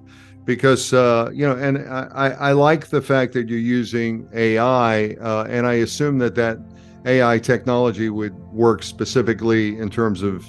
[0.45, 5.45] because uh, you know, and I, I like the fact that you're using AI, uh,
[5.49, 6.57] and I assume that that
[7.05, 10.45] AI technology would work specifically in terms of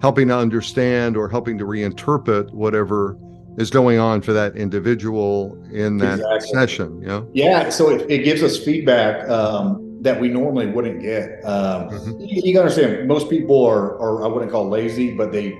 [0.00, 3.16] helping to understand or helping to reinterpret whatever
[3.56, 6.48] is going on for that individual in that exactly.
[6.48, 7.00] session.
[7.00, 7.30] You know?
[7.32, 7.68] Yeah.
[7.70, 9.28] So it, it gives us feedback.
[9.28, 11.42] Um, that we normally wouldn't get.
[11.46, 12.20] Um, mm-hmm.
[12.20, 15.58] you, understand, most people are, are I wouldn't call lazy, but they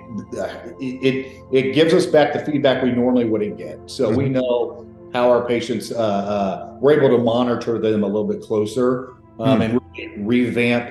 [0.78, 3.78] it it gives us back the feedback we normally wouldn't get.
[3.87, 4.18] So mm-hmm.
[4.18, 8.42] we know how our patients uh, uh, we're able to monitor them a little bit
[8.42, 9.62] closer um, mm-hmm.
[9.62, 10.90] and really revamp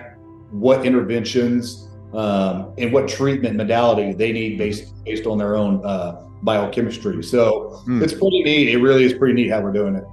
[0.49, 6.23] what interventions um, and what treatment modality they need based based on their own uh,
[6.41, 7.23] biochemistry.
[7.23, 8.01] So mm.
[8.01, 8.69] it's pretty neat.
[8.69, 10.05] It really is pretty neat how we're doing it.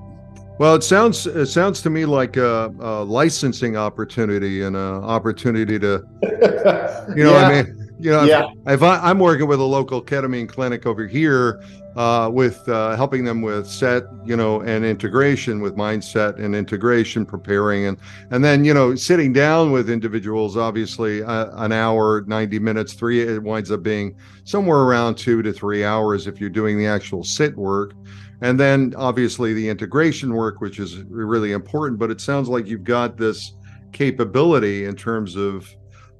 [0.60, 5.78] Well, it sounds it sounds to me like a, a licensing opportunity and an opportunity
[5.78, 6.04] to,
[7.16, 7.46] you know, yeah.
[7.46, 8.50] I mean, you know, yeah.
[8.66, 11.62] if, if I, am working with a local ketamine clinic over here,
[11.96, 17.24] uh, with uh, helping them with set, you know, and integration with mindset and integration,
[17.24, 17.96] preparing, and
[18.30, 23.22] and then you know, sitting down with individuals, obviously, uh, an hour, 90 minutes, three,
[23.22, 27.24] it winds up being somewhere around two to three hours if you're doing the actual
[27.24, 27.94] sit work
[28.42, 32.84] and then obviously the integration work which is really important but it sounds like you've
[32.84, 33.54] got this
[33.92, 35.68] capability in terms of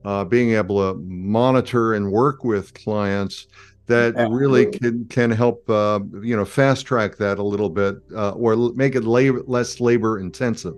[0.05, 3.47] uh, being able to monitor and work with clients
[3.87, 4.39] that Absolutely.
[4.39, 8.57] really can can help uh, you know fast track that a little bit uh, or
[8.75, 10.75] make it labor, less labor intensive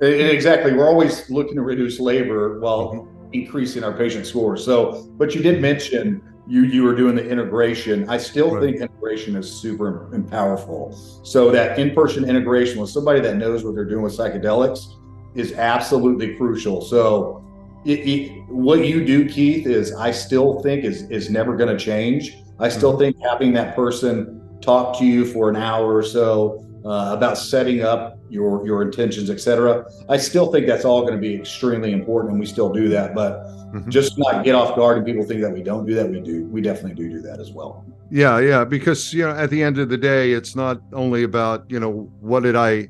[0.00, 3.32] exactly we're always looking to reduce labor while mm-hmm.
[3.32, 8.08] increasing our patient scores so but you did mention you you were doing the integration.
[8.08, 8.62] I still right.
[8.62, 10.92] think integration is super and powerful.
[11.24, 14.94] So that in-person integration with somebody that knows what they're doing with psychedelics
[15.34, 16.80] is absolutely crucial.
[16.80, 17.44] So
[17.84, 21.82] it, it, what you do, Keith, is I still think is is never going to
[21.82, 22.36] change.
[22.58, 23.00] I still mm-hmm.
[23.00, 27.82] think having that person talk to you for an hour or so uh, about setting
[27.82, 29.86] up your your intentions, etc.
[30.08, 33.14] I still think that's all going to be extremely important, and we still do that.
[33.14, 33.90] But mm-hmm.
[33.90, 36.08] just not get off guard, and people think that we don't do that.
[36.10, 36.44] We do.
[36.46, 37.84] We definitely do do that as well.
[38.10, 38.64] Yeah, yeah.
[38.64, 42.10] Because you know, at the end of the day, it's not only about you know
[42.20, 42.88] what did I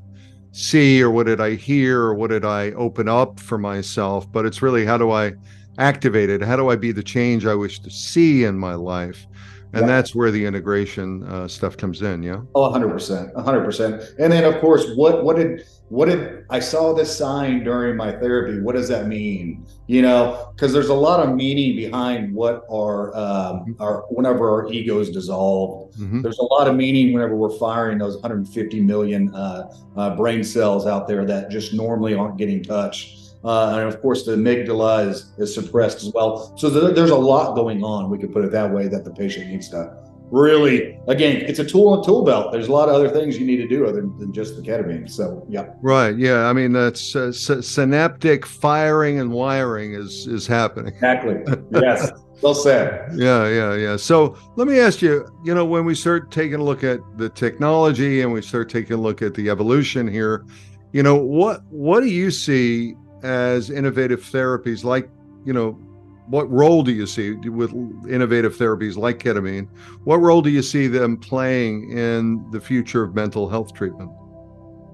[0.51, 4.45] see or what did I hear or what did I open up for myself, but
[4.45, 5.33] it's really how do I
[5.77, 6.41] activate it?
[6.41, 9.27] How do I be the change I wish to see in my life?
[9.73, 9.87] And yeah.
[9.87, 14.59] that's where the integration uh, stuff comes in yeah oh 100% 100% and then of
[14.61, 18.87] course what what did what did i saw this sign during my therapy what does
[18.87, 23.81] that mean you know because there's a lot of meaning behind what our um mm-hmm.
[23.81, 26.21] our whenever our egos dissolve mm-hmm.
[26.21, 30.85] there's a lot of meaning whenever we're firing those 150 million uh, uh, brain cells
[30.85, 33.16] out there that just normally aren't getting touched
[33.47, 36.55] uh, and of course, the amygdala is, is suppressed as well.
[36.57, 39.47] So there's a lot going on, we could put it that way, that the patient
[39.47, 39.97] needs to
[40.31, 42.51] really, again, it's a tool and a tool belt.
[42.51, 45.09] There's a lot of other things you need to do other than just the ketamine.
[45.09, 45.67] So, yeah.
[45.81, 46.17] Right.
[46.17, 46.47] Yeah.
[46.47, 50.93] I mean, that's uh, synaptic firing and wiring is, is happening.
[50.93, 51.37] Exactly.
[51.71, 52.11] Yes.
[52.41, 53.11] well said.
[53.15, 53.47] Yeah.
[53.47, 53.75] Yeah.
[53.75, 53.95] Yeah.
[53.95, 57.29] So let me ask you, you know, when we start taking a look at the
[57.29, 60.45] technology and we start taking a look at the evolution here,
[60.91, 65.09] you know, what, what do you see as innovative therapies like,
[65.45, 65.79] you know,
[66.27, 67.71] what role do you see with
[68.09, 69.67] innovative therapies like ketamine?
[70.03, 74.11] What role do you see them playing in the future of mental health treatment?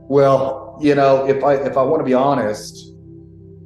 [0.08, 2.94] Well, you know, if I if I want to be honest,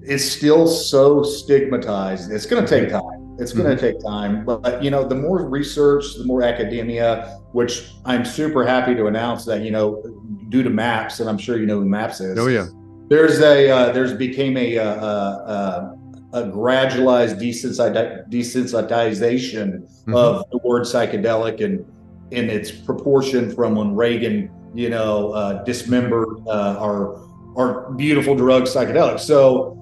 [0.01, 2.31] it's still so stigmatized.
[2.31, 3.35] It's going to take time.
[3.39, 3.97] It's going to mm-hmm.
[3.97, 8.95] take time, but you know, the more research, the more academia, which I'm super happy
[8.95, 10.01] to announce that you know,
[10.49, 12.39] due to MAPS, and I'm sure you know who MAPS is.
[12.39, 12.67] Oh yeah
[13.09, 15.93] there's a uh, there's became a, a, uh,
[16.33, 20.15] a, uh, a gradualized desensitization mm-hmm.
[20.15, 21.85] of the word psychedelic and
[22.31, 27.21] in its proportion from when Reagan, you know, uh, dismembered uh, our
[27.55, 29.21] our beautiful drug psychedelics.
[29.21, 29.77] So,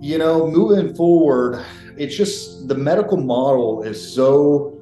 [0.00, 1.62] you know, moving forward,
[1.96, 4.78] it's just the medical model is so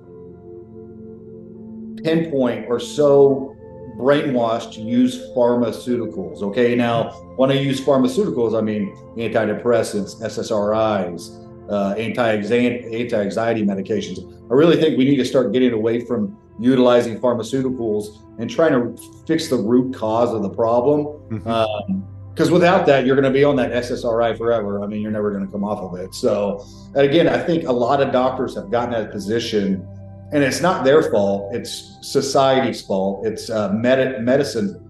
[2.03, 3.55] pinpoint or so
[4.01, 6.43] brainwashed to use pharmaceuticals.
[6.43, 14.19] Okay, now when I use pharmaceuticals, I mean antidepressants, SSRIs, uh, anti-anxiety medications.
[14.51, 19.03] I really think we need to start getting away from utilizing pharmaceuticals and trying to
[19.27, 21.07] fix the root cause of the problem.
[21.31, 21.49] Mm-hmm.
[21.49, 24.83] Um, because without that, you're going to be on that SSRI forever.
[24.83, 26.15] I mean, you're never going to come off of it.
[26.15, 29.87] So, again, I think a lot of doctors have gotten that position,
[30.33, 31.55] and it's not their fault.
[31.55, 33.27] It's society's fault.
[33.27, 34.81] It's uh, med- medicine,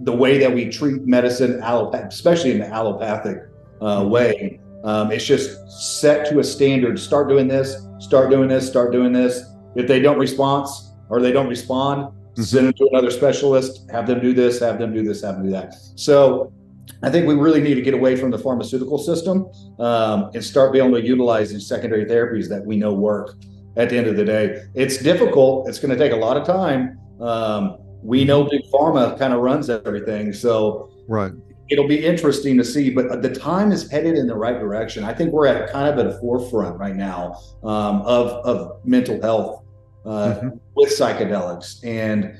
[0.00, 3.38] the way that we treat medicine, allopath- especially in the allopathic
[3.80, 4.10] uh, mm-hmm.
[4.10, 4.60] way.
[4.84, 6.98] Um, it's just set to a standard.
[6.98, 7.86] Start doing this.
[8.00, 8.66] Start doing this.
[8.66, 9.44] Start doing this.
[9.76, 10.66] If they don't respond
[11.08, 12.42] or they don't respond, mm-hmm.
[12.42, 13.90] send them to another specialist.
[13.90, 14.58] Have them do this.
[14.60, 15.22] Have them do this.
[15.22, 15.74] Have them do that.
[15.94, 16.52] So
[17.02, 20.72] I think we really need to get away from the pharmaceutical system um, and start
[20.72, 23.36] being able to utilize these secondary therapies that we know work.
[23.76, 25.68] At the end of the day, it's difficult.
[25.68, 26.98] It's going to take a lot of time.
[27.20, 31.32] Um, we know big pharma kind of runs everything, so right.
[31.70, 35.04] It'll be interesting to see, but the time is headed in the right direction.
[35.04, 39.22] I think we're at kind of at a forefront right now um, of of mental
[39.22, 39.64] health
[40.04, 40.48] uh, mm-hmm.
[40.74, 42.36] with psychedelics and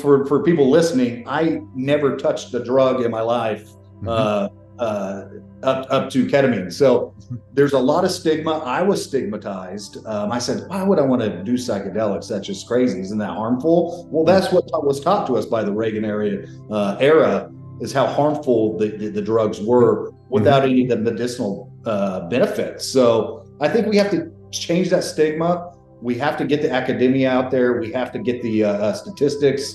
[0.00, 4.08] for for people listening, I never touched a drug in my life mm-hmm.
[4.08, 5.24] uh, uh,
[5.62, 6.72] up up to ketamine.
[6.72, 7.14] So
[7.52, 8.58] there's a lot of stigma.
[8.58, 9.98] I was stigmatized.
[10.06, 12.28] Um, I said, why would I want to do psychedelics?
[12.28, 13.00] That's just crazy.
[13.00, 14.08] Isn't that harmful?
[14.10, 16.46] Well, that's what was taught to us by the Reagan era.
[16.70, 20.72] Uh, era is how harmful the, the, the drugs were without mm-hmm.
[20.72, 22.86] any of the medicinal uh, benefits.
[22.86, 25.74] So I think we have to change that stigma.
[26.00, 27.80] We have to get the academia out there.
[27.80, 29.74] We have to get the uh, uh statistics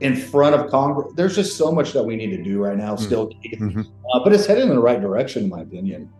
[0.00, 1.12] in front of Congress.
[1.14, 3.04] There's just so much that we need to do right now, mm-hmm.
[3.04, 3.80] still, mm-hmm.
[3.80, 6.10] uh, but it's headed in the right direction, in my opinion.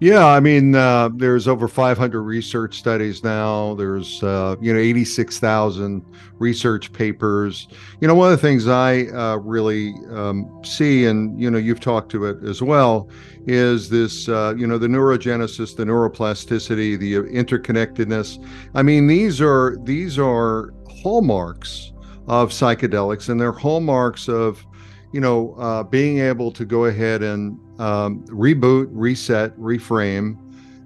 [0.00, 3.74] Yeah, I mean, uh, there's over 500 research studies now.
[3.74, 6.02] There's, uh, you know, 86,000
[6.38, 7.68] research papers.
[8.00, 11.80] You know, one of the things I uh, really um, see, and you know, you've
[11.80, 13.10] talked to it as well,
[13.46, 18.42] is this, uh, you know, the neurogenesis, the neuroplasticity, the interconnectedness.
[18.74, 21.89] I mean, these are these are hallmarks
[22.26, 24.64] of psychedelics, and they're hallmarks of,
[25.12, 30.38] you know, uh, being able to go ahead and um, reboot, reset, reframe,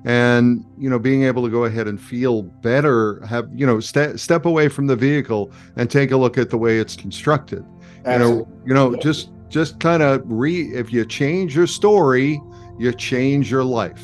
[0.05, 3.25] and you know, being able to go ahead and feel better.
[3.27, 6.59] Have you know, step step away from the vehicle and take a look at the
[6.59, 7.65] way it's constructed.
[8.05, 8.53] Absolutely.
[8.67, 10.63] You know, you know, just just kind of re.
[10.75, 12.41] If you change your story,
[12.79, 14.03] you change your life.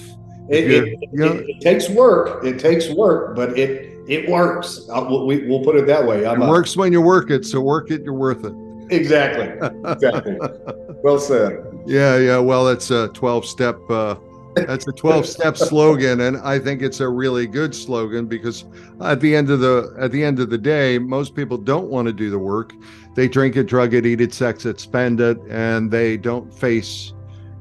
[0.48, 2.44] It, it, you know, it, it, takes work.
[2.44, 4.88] It takes work, but it it works.
[4.92, 6.26] I'll, we, will put it that way.
[6.26, 8.52] I'm it a, works when you work it, so work it, you're worth it.
[8.90, 9.46] Exactly.
[9.88, 10.36] Exactly.
[11.04, 11.64] well said.
[11.86, 12.38] Yeah, yeah.
[12.38, 13.78] Well, it's a 12 step.
[13.88, 14.16] Uh,
[14.56, 18.64] that's a 12 step slogan, and I think it's a really good slogan because
[19.00, 22.06] at the end of the at the end of the day, most people don't want
[22.06, 22.74] to do the work.
[23.14, 27.12] They drink it, drug it, eat it, sex it, spend it, and they don't face,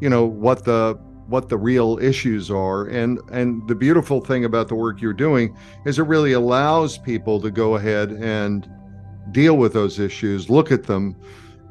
[0.01, 0.99] you know, what the
[1.30, 2.86] what the real issues are.
[2.86, 7.39] And and the beautiful thing about the work you're doing is it really allows people
[7.42, 8.70] to go ahead and
[9.32, 11.15] deal with those issues look at them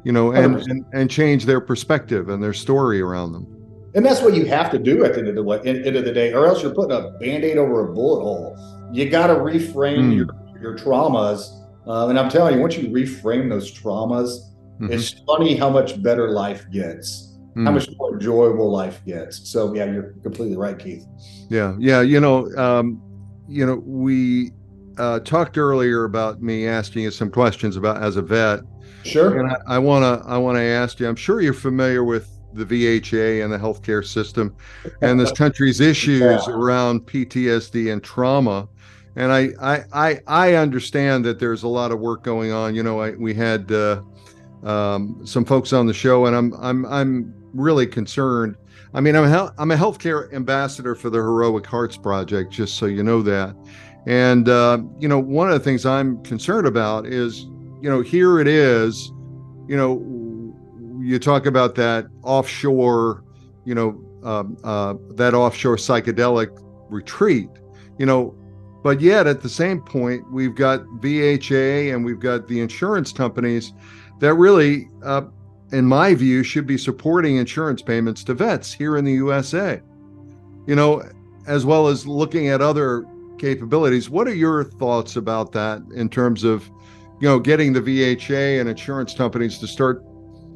[0.05, 3.47] you know and and, and change their perspective and their story around them.
[3.95, 6.13] And that's what you have to do at the end of the, end of the
[6.13, 8.89] day or else you're putting a band-aid over a bullet hole.
[8.93, 10.15] You got to reframe mm.
[10.15, 10.27] your
[10.61, 11.55] your traumas.
[11.87, 14.91] Uh, and i'm telling you once you reframe those traumas mm-hmm.
[14.91, 17.28] it's funny how much better life gets
[17.59, 17.65] mm.
[17.65, 19.49] how much more enjoyable life gets.
[19.49, 21.05] So yeah, you're completely right, Keith.
[21.49, 22.01] Yeah, yeah.
[22.01, 23.01] You know, um,
[23.47, 24.51] you know, we
[24.97, 28.59] uh, talked earlier about me asking you some questions about as a vet.
[29.03, 29.39] Sure.
[29.39, 31.07] And I want to I want to ask you.
[31.07, 34.55] I'm sure you're familiar with the VHA and the healthcare system,
[35.01, 36.49] and this country's issues yeah.
[36.49, 38.67] around PTSD and trauma.
[39.15, 42.75] And I, I I I understand that there's a lot of work going on.
[42.75, 44.01] You know, I, we had uh,
[44.63, 48.55] um, some folks on the show, and I'm I'm I'm really concerned.
[48.93, 52.85] I mean, I'm a, I'm a healthcare ambassador for the Heroic Hearts Project, just so
[52.85, 53.55] you know that.
[54.07, 57.41] And uh, you know, one of the things I'm concerned about is,
[57.81, 59.11] you know, here it is.
[59.67, 60.55] You know,
[60.99, 63.23] you talk about that offshore,
[63.65, 66.49] you know, um, uh, that offshore psychedelic
[66.89, 67.49] retreat.
[67.99, 68.35] You know,
[68.83, 73.73] but yet at the same point, we've got VHA and we've got the insurance companies
[74.19, 75.23] that really uh,
[75.71, 79.81] in my view, should be supporting insurance payments to vets here in the USA.
[80.67, 81.03] You know,
[81.47, 83.05] as well as looking at other
[83.39, 84.09] capabilities.
[84.09, 86.69] What are your thoughts about that in terms of,
[87.19, 90.03] you know, getting the VHA and insurance companies to start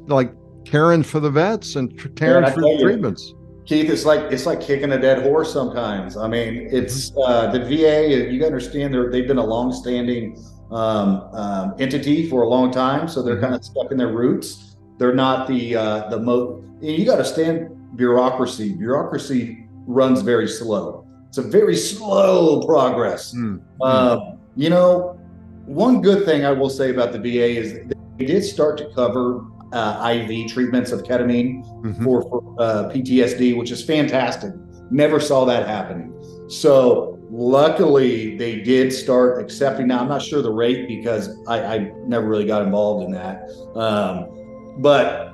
[0.07, 0.33] like
[0.65, 3.33] caring for the vets and caring for the treatments?
[3.65, 6.17] Keith, it's like it's like kicking a dead horse sometimes.
[6.17, 7.21] I mean, it's mm-hmm.
[7.21, 8.29] uh, the VA.
[8.29, 13.23] You understand they're they've been a long-standing um, um, entity for a long time, so
[13.23, 13.43] they're mm-hmm.
[13.43, 14.72] kind of stuck in their roots.
[14.97, 16.63] They're not the uh, the mo.
[16.81, 18.73] You got to stand bureaucracy.
[18.73, 21.05] Bureaucracy runs very slow.
[21.29, 23.33] It's a very slow progress.
[23.33, 23.61] Mm.
[23.81, 24.19] Uh,
[24.55, 25.19] you know,
[25.65, 27.73] one good thing I will say about the VA is
[28.17, 29.45] they did start to cover.
[29.73, 32.03] uh, IV treatments of ketamine mm-hmm.
[32.03, 34.53] for, for uh, PTSD, which is fantastic.
[34.91, 36.13] Never saw that happening.
[36.47, 39.87] So luckily, they did start accepting.
[39.87, 43.49] Now I'm not sure the rate because I, I never really got involved in that.
[43.75, 44.29] Um,
[44.77, 45.33] but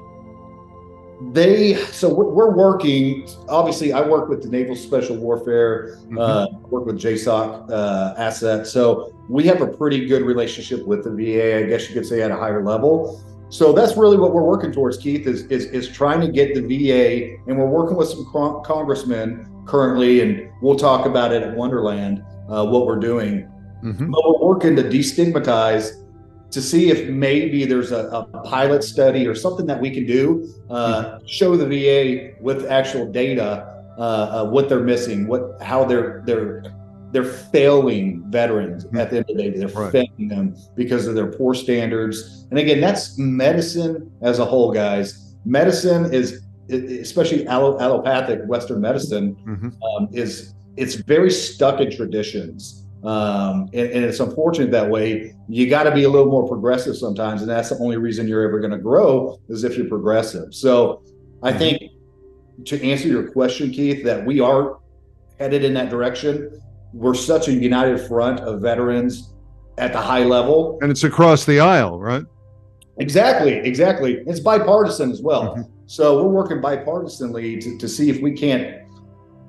[1.22, 6.18] they so we're working obviously i work with the naval special warfare mm-hmm.
[6.18, 11.10] uh, work with jsoc uh, asset so we have a pretty good relationship with the
[11.10, 14.44] va i guess you could say at a higher level so that's really what we're
[14.44, 18.08] working towards keith is is, is trying to get the va and we're working with
[18.08, 18.26] some
[18.64, 23.42] congressmen currently and we'll talk about it at wonderland uh, what we're doing
[23.84, 24.10] mm-hmm.
[24.10, 25.99] but we're working to destigmatize
[26.52, 30.52] to see if maybe there's a, a, pilot study or something that we can do,
[30.70, 31.26] uh, mm-hmm.
[31.28, 36.64] show the VA with actual data uh, uh, what they're missing, what how they're they're
[37.12, 38.98] they're failing veterans mm-hmm.
[38.98, 39.50] at the end of the day.
[39.50, 39.92] They're right.
[39.92, 42.48] failing them because of their poor standards.
[42.50, 45.36] And again, that's medicine as a whole, guys.
[45.46, 49.70] Medicine is especially allopathic Western medicine mm-hmm.
[49.84, 52.86] um, is it's very stuck in traditions.
[53.04, 55.34] Um, and, and, it's unfortunate that way.
[55.48, 58.44] You got to be a little more progressive sometimes, and that's the only reason you're
[58.44, 60.54] ever going to grow is if you're progressive.
[60.54, 61.02] So,
[61.42, 61.60] I mm-hmm.
[61.60, 61.84] think
[62.66, 64.80] to answer your question, Keith, that we are
[65.40, 66.62] headed in that direction.
[66.94, 69.34] We're such a united front of veterans
[69.78, 72.26] at the high level, and it's across the aisle, right?
[72.98, 74.24] Exactly, exactly.
[74.28, 75.56] It's bipartisan as well.
[75.56, 75.62] Mm-hmm.
[75.88, 78.84] So we're working bipartisanly to, to see if we can't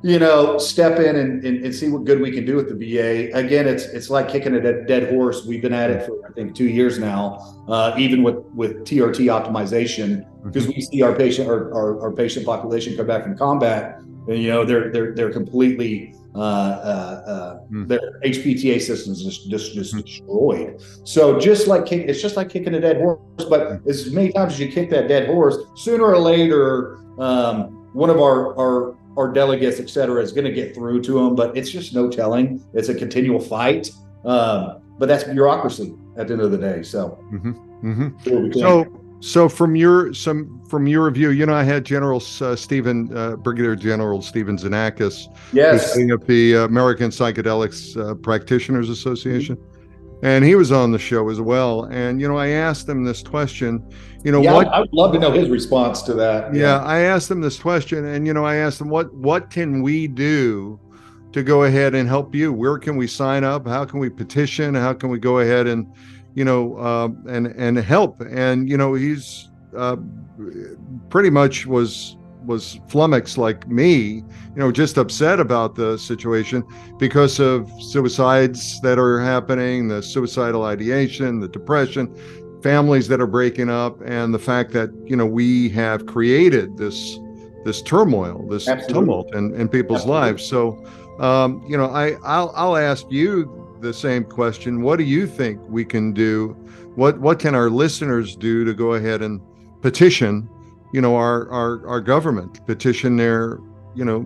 [0.02, 2.74] you know, step in and, and, and, see what good we can do with the
[2.74, 3.36] VA.
[3.36, 5.44] Again, it's it's like kicking a dead, dead horse.
[5.44, 9.26] We've been at it for I think two years now, uh, even with with TRT
[9.26, 10.72] optimization, because mm-hmm.
[10.76, 13.98] we see our patient our, our, our, patient population come back from combat,
[14.28, 17.86] and you know they're they're they're completely uh, uh, uh mm.
[17.86, 20.02] their HPTA systems just just, just mm.
[20.02, 20.80] destroyed.
[21.04, 23.20] So just like kick, it's just like kicking a dead horse,
[23.50, 26.96] but as many times as you kick that dead horse, sooner or later.
[27.18, 31.12] Um, one of our, our our delegates, et cetera, is going to get through to
[31.12, 32.64] them, but it's just no telling.
[32.74, 33.90] It's a continual fight.
[34.24, 36.82] Um, but that's bureaucracy at the end of the day.
[36.82, 37.52] So, mm-hmm.
[37.90, 38.52] Mm-hmm.
[38.52, 38.86] so,
[39.20, 43.36] so from your some from your view, you know, I had General uh, Stephen uh,
[43.36, 49.56] Brigadier General Stephen Xenakis, yes, heading up the American Psychedelics uh, Practitioners Association.
[49.56, 49.70] Mm-hmm
[50.22, 51.84] and he was on the show as well.
[51.84, 53.88] And you know, I asked him this question.
[54.22, 56.54] You know, yeah, what I would love to know his response to that.
[56.54, 56.62] Yeah.
[56.62, 59.82] yeah, I asked him this question, and you know, I asked him what what can
[59.82, 60.78] we do
[61.32, 62.52] to go ahead and help you?
[62.52, 63.66] Where can we sign up?
[63.66, 64.74] How can we petition?
[64.74, 65.86] How can we go ahead and
[66.34, 68.20] you know uh, and and help?
[68.20, 69.96] And you know, he's uh,
[71.08, 76.64] pretty much was was flummoxed like me, you know, just upset about the situation
[76.98, 82.14] because of suicides that are happening, the suicidal ideation, the depression,
[82.62, 87.18] families that are breaking up, and the fact that you know we have created this
[87.64, 88.94] this turmoil, this Absolutely.
[88.94, 90.28] tumult in, in people's Absolutely.
[90.28, 90.46] lives.
[90.46, 90.86] So,
[91.18, 94.82] um, you know, I I'll, I'll ask you the same question.
[94.82, 96.56] What do you think we can do?
[96.94, 99.40] What what can our listeners do to go ahead and
[99.82, 100.48] petition
[100.92, 103.58] you know, our our our government petition their,
[103.94, 104.22] you know,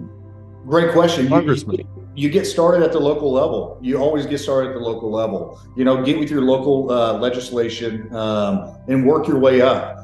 [0.66, 1.28] great question.
[1.28, 1.78] Congressman.
[1.78, 3.78] You, you, get started at the local level.
[3.82, 5.60] You always get started at the local level.
[5.76, 10.00] You know, get with your local uh, legislation um, and work your way up.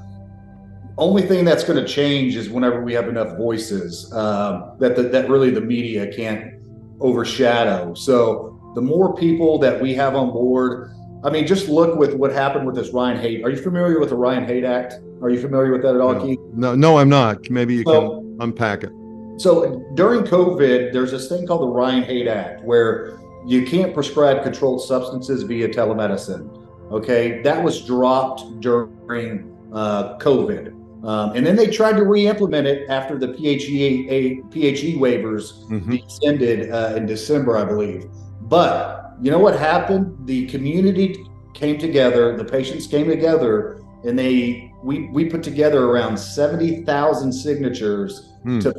[0.99, 5.05] Only thing that's going to change is whenever we have enough voices um, that the,
[5.05, 6.55] that really the media can't
[7.01, 7.95] overshadow.
[7.95, 10.93] So the more people that we have on board,
[11.25, 13.45] I mean, just look with what happened with this Ryan Haight.
[13.45, 15.01] Are you familiar with the Ryan Haight Act?
[15.23, 16.25] Are you familiar with that at all, no.
[16.25, 16.39] Keith?
[16.55, 17.51] No, no, I'm not.
[17.51, 18.91] Maybe you so, can unpack it.
[19.37, 24.43] So during COVID, there's this thing called the Ryan Haight Act where you can't prescribe
[24.43, 26.57] controlled substances via telemedicine.
[26.91, 30.77] Okay, that was dropped during uh, COVID.
[31.05, 35.93] Um, and then they tried to re-implement it after the PHE, PHE waivers mm-hmm.
[35.93, 38.07] extended uh, in December, I believe.
[38.43, 40.27] But you know what happened?
[40.27, 41.25] The community
[41.55, 47.33] came together, the patients came together, and they we we put together around seventy thousand
[47.33, 48.59] signatures hmm.
[48.61, 48.73] to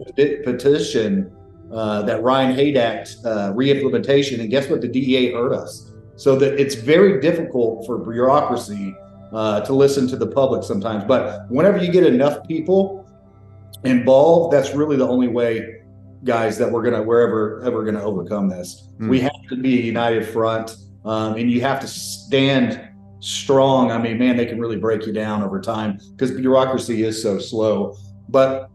[0.43, 1.31] petition
[1.71, 4.39] uh, that Ryan Act uh, reimplementation.
[4.39, 4.81] And guess what?
[4.81, 5.91] The DEA heard us.
[6.15, 8.95] So that it's very difficult for bureaucracy
[9.31, 11.03] uh, to listen to the public sometimes.
[11.05, 13.09] But whenever you get enough people
[13.83, 15.81] involved, that's really the only way,
[16.23, 18.89] guys, that we're gonna we're ever ever gonna overcome this.
[18.97, 19.09] Hmm.
[19.09, 20.75] We have to be a united front,
[21.05, 22.90] um, and you have to stand
[23.21, 27.21] strong, I mean, man, they can really break you down over time because bureaucracy is
[27.21, 27.95] so slow.
[28.27, 28.69] But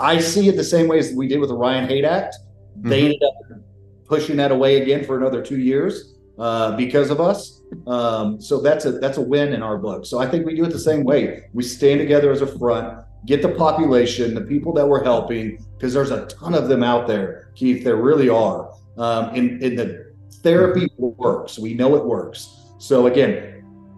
[0.00, 2.36] I see it the same way as we did with the Ryan Haight Act.
[2.76, 3.04] They mm-hmm.
[3.04, 3.60] ended up
[4.06, 7.60] pushing that away again for another two years uh, because of us.
[7.86, 10.06] Um, so that's a that's a win in our book.
[10.06, 11.48] So I think we do it the same way.
[11.52, 15.94] We stand together as a front, get the population, the people that we're helping, because
[15.94, 17.84] there's a ton of them out there, Keith.
[17.84, 18.72] There really are.
[18.98, 20.12] Um, and, and the
[20.42, 21.58] therapy works.
[21.58, 22.58] We know it works.
[22.78, 23.51] So again,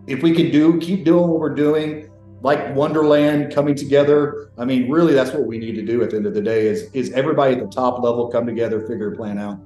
[0.06, 2.10] if we can do keep doing what we're doing,
[2.42, 4.50] like Wonderland coming together.
[4.58, 6.66] I mean, really, that's what we need to do at the end of the day.
[6.66, 9.58] Is is everybody at the top level come together, figure a plan out.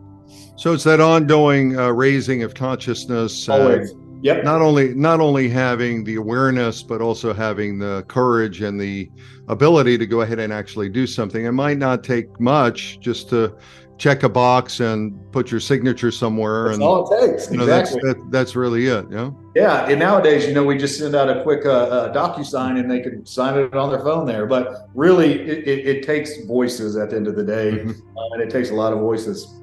[0.56, 3.48] So it's that ongoing uh, raising of consciousness.
[3.48, 3.94] Always.
[4.20, 4.44] Yep.
[4.44, 9.10] Not only not only having the awareness, but also having the courage and the
[9.48, 11.44] ability to go ahead and actually do something.
[11.44, 13.56] It might not take much just to
[13.98, 16.64] check a box and put your signature somewhere.
[16.66, 17.50] That's and all it takes.
[17.50, 18.00] you know, exactly.
[18.04, 19.06] that's that, that's really it.
[19.10, 19.30] Yeah.
[19.56, 22.88] Yeah, and nowadays, you know, we just send out a quick uh, uh, DocuSign and
[22.88, 24.46] they can sign it on their phone there.
[24.46, 27.90] But really, it, it, it takes voices at the end of the day, Mhm.
[27.90, 29.54] uh, and it takes a lot of voices.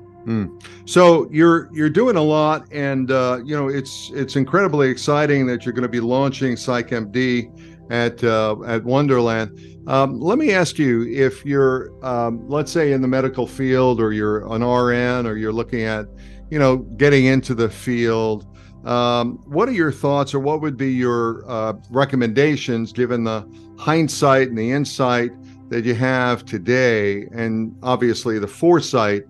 [0.85, 5.65] So you're you're doing a lot, and uh, you know it's it's incredibly exciting that
[5.65, 9.59] you're going to be launching PsychMD at uh, at Wonderland.
[9.87, 14.13] Um, let me ask you if you're um, let's say in the medical field, or
[14.13, 16.05] you're an RN, or you're looking at
[16.49, 18.47] you know getting into the field.
[18.85, 24.49] Um, what are your thoughts, or what would be your uh, recommendations, given the hindsight
[24.49, 25.31] and the insight
[25.69, 29.23] that you have today, and obviously the foresight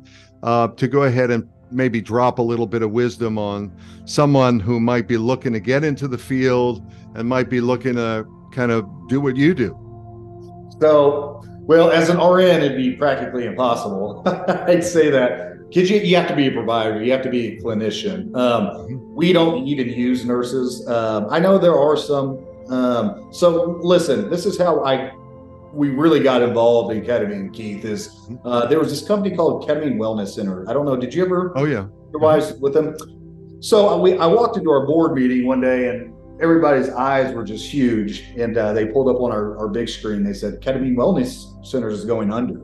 [0.44, 3.72] uh, to go ahead and maybe drop a little bit of wisdom on
[4.06, 6.86] someone who might be looking to get into the field
[7.16, 8.26] and might be looking to
[8.56, 9.78] kind of do what you do.
[10.80, 14.24] So, well, as an RN, it'd be practically impossible.
[14.68, 17.58] I'd say that because you, you have to be a provider, you have to be
[17.58, 18.36] a clinician.
[18.36, 20.88] Um, we don't even use nurses.
[20.88, 22.46] Um, I know there are some.
[22.70, 25.12] Um, so, listen, this is how I
[25.74, 27.54] we really got involved in ketamine.
[27.54, 28.10] Keith is
[28.46, 30.68] uh, there was this company called Ketamine Wellness Center.
[30.70, 30.96] I don't know.
[30.96, 32.96] Did you ever Oh yeah, supervise with them.
[33.60, 37.44] So uh, we, I walked into our board meeting one day and everybody's eyes were
[37.44, 38.26] just huge.
[38.38, 40.24] And uh, they pulled up on our, our big screen.
[40.24, 42.62] They said, Ketamine Wellness Centers is going under.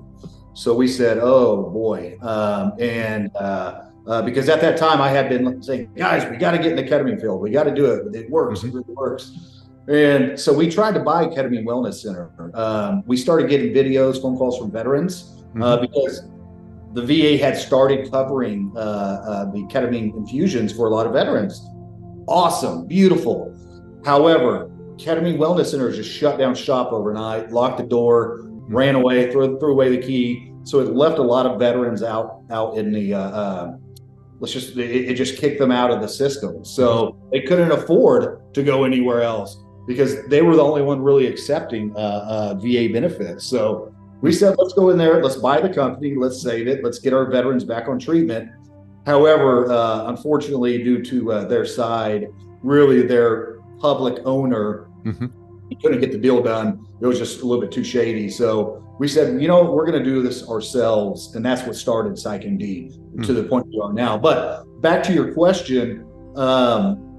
[0.53, 2.17] So we said, oh boy.
[2.21, 6.51] Um, and uh, uh, because at that time I had been saying, guys, we got
[6.51, 7.41] to get in the ketamine field.
[7.41, 8.15] We got to do it.
[8.15, 8.63] It works.
[8.63, 9.37] It really works.
[9.87, 12.31] And so we tried to buy Ketamine Wellness Center.
[12.53, 16.23] Um, we started getting videos, phone calls from veterans uh, because
[16.93, 21.65] the VA had started covering uh, uh, the ketamine infusions for a lot of veterans.
[22.27, 23.50] Awesome, beautiful.
[24.05, 29.59] However, Ketamine Wellness Center just shut down shop overnight, locked the door, ran away, threw,
[29.59, 30.53] threw away the key.
[30.63, 33.13] So it left a lot of veterans out out in the.
[33.13, 33.77] Uh, uh,
[34.39, 36.63] let's just it, it just kicked them out of the system.
[36.65, 41.27] So they couldn't afford to go anywhere else because they were the only one really
[41.27, 43.45] accepting uh, uh, VA benefits.
[43.45, 46.99] So we said, let's go in there, let's buy the company, let's save it, let's
[46.99, 48.51] get our veterans back on treatment.
[49.05, 52.27] However, uh, unfortunately, due to uh, their side,
[52.61, 55.31] really their public owner, Mhm.
[55.69, 56.79] he couldn't get the deal done.
[57.01, 58.29] It was just a little bit too shady.
[58.29, 62.13] So we said, you know, we're going to do this ourselves, and that's what started
[62.13, 62.91] PsychMD
[63.23, 64.17] to the point we are now.
[64.17, 66.05] But back to your question,
[66.35, 67.10] um,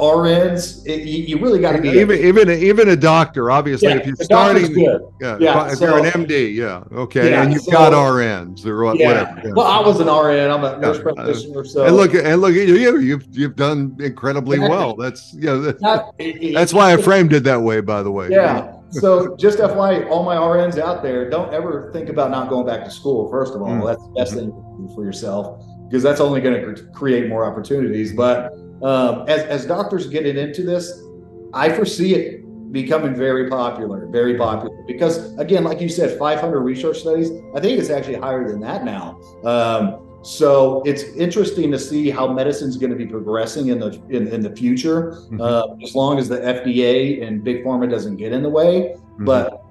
[0.00, 3.50] RNs, it, you, you really got to be even even even a doctor.
[3.50, 7.52] Obviously, yeah, if you're starting, yeah, Yeah, if you're an MD, yeah, okay, Yeah, and
[7.52, 9.52] you've so- got RNs or what- whatever.
[9.54, 10.50] Well, I was an RN.
[10.50, 11.64] I'm a nurse uh, practitioner.
[11.64, 12.76] So and look and look at you.
[12.76, 14.94] you- You've you've done incredibly well.
[14.96, 15.54] That's yeah.
[15.54, 17.80] that- Not- it- it- That's why I framed it that way.
[17.80, 18.28] By the way.
[18.30, 18.72] Yeah.
[18.92, 22.84] So just FYI, all my RNs out there, don't ever think about not going back
[22.84, 23.30] to school.
[23.30, 23.86] First of all, Mm.
[23.86, 24.50] that's the best thing
[24.96, 28.12] for yourself because that's only going to create more opportunities.
[28.12, 31.02] But um, as as doctors getting into this,
[31.52, 34.76] I foresee it becoming very popular, very popular.
[34.86, 37.30] Because again, like you said, 500 research studies.
[37.54, 39.18] I think it's actually higher than that now.
[39.44, 44.28] Um, so it's interesting to see how medicine's going to be progressing in the in,
[44.28, 45.40] in the future, Mhm.
[45.40, 48.94] uh, as long as the FDA and big pharma doesn't get in the way.
[49.18, 49.24] Mhm.
[49.24, 49.62] But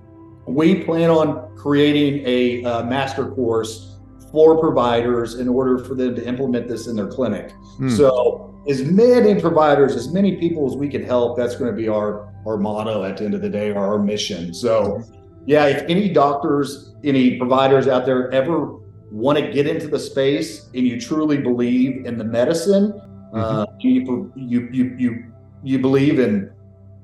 [0.47, 3.97] we plan on creating a uh, master course
[4.31, 7.51] for providers in order for them to implement this in their clinic.
[7.77, 7.89] Hmm.
[7.89, 11.87] So as many providers, as many people as we can help, that's going to be
[11.87, 14.53] our our motto at the end of the day, or our mission.
[14.53, 15.03] So
[15.45, 18.77] yeah, if any doctors, any providers out there ever
[19.11, 23.01] want to get into the space and you truly believe in the medicine,
[23.33, 25.25] uh, you, you you you
[25.63, 26.51] you believe in,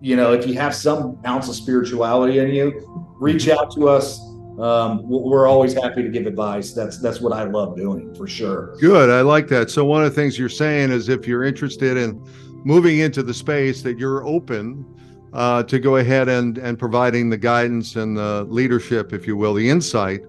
[0.01, 4.19] you know, if you have some ounce of spirituality in you, reach out to us.
[4.59, 6.71] Um, we're always happy to give advice.
[6.73, 8.75] That's that's what I love doing for sure.
[8.79, 9.09] Good.
[9.09, 9.69] I like that.
[9.69, 12.21] So one of the things you're saying is if you're interested in
[12.63, 14.85] moving into the space, that you're open
[15.33, 19.53] uh, to go ahead and and providing the guidance and the leadership, if you will,
[19.53, 20.21] the insight,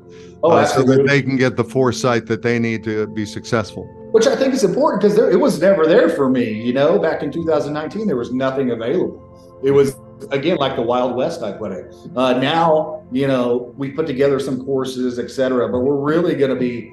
[0.43, 3.85] Oh, uh, so that they can get the foresight that they need to be successful.
[4.13, 6.51] which I think is important because it was never there for me.
[6.63, 9.61] You know, back in 2019, there was nothing available.
[9.63, 9.95] It was
[10.31, 11.95] again like the Wild West, I put it.
[12.15, 16.51] Uh, now, you know, we put together some courses, et cetera, but we're really going
[16.51, 16.93] to be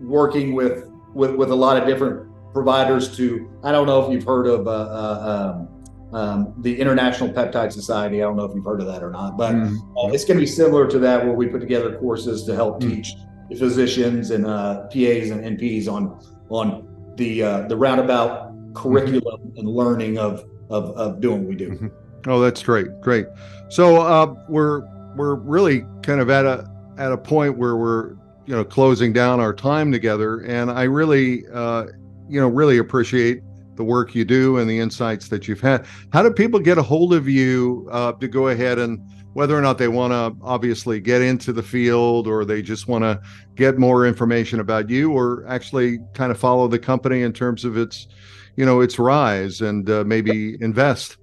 [0.00, 3.16] working with with with a lot of different providers.
[3.16, 4.66] To I don't know if you've heard of.
[4.66, 5.68] Uh, uh, um,
[6.12, 8.22] um, the International Peptide Society.
[8.22, 9.78] I don't know if you've heard of that or not, but mm
[10.12, 12.90] it's going to be similar to that, where we put together courses to help mm
[12.90, 13.14] teach
[13.58, 19.58] physicians and uh, PAs and NPs on on the uh, the roundabout curriculum mm-hmm.
[19.58, 21.90] and learning of, of of doing what we do.
[22.26, 23.26] Oh, that's great, great.
[23.68, 24.82] So uh, we're
[25.16, 26.68] we're really kind of at a
[26.98, 28.10] at a point where we're
[28.46, 31.86] you know closing down our time together, and I really uh,
[32.28, 33.42] you know really appreciate
[33.74, 35.86] the work you do and the insights that you've had.
[36.12, 39.00] How do people get a hold of you uh, to go ahead and
[39.32, 43.02] whether or not they want to obviously get into the field or they just want
[43.02, 43.20] to
[43.54, 47.78] get more information about you or actually kind of follow the company in terms of
[47.78, 48.08] its
[48.56, 51.16] you know its rise and uh, maybe invest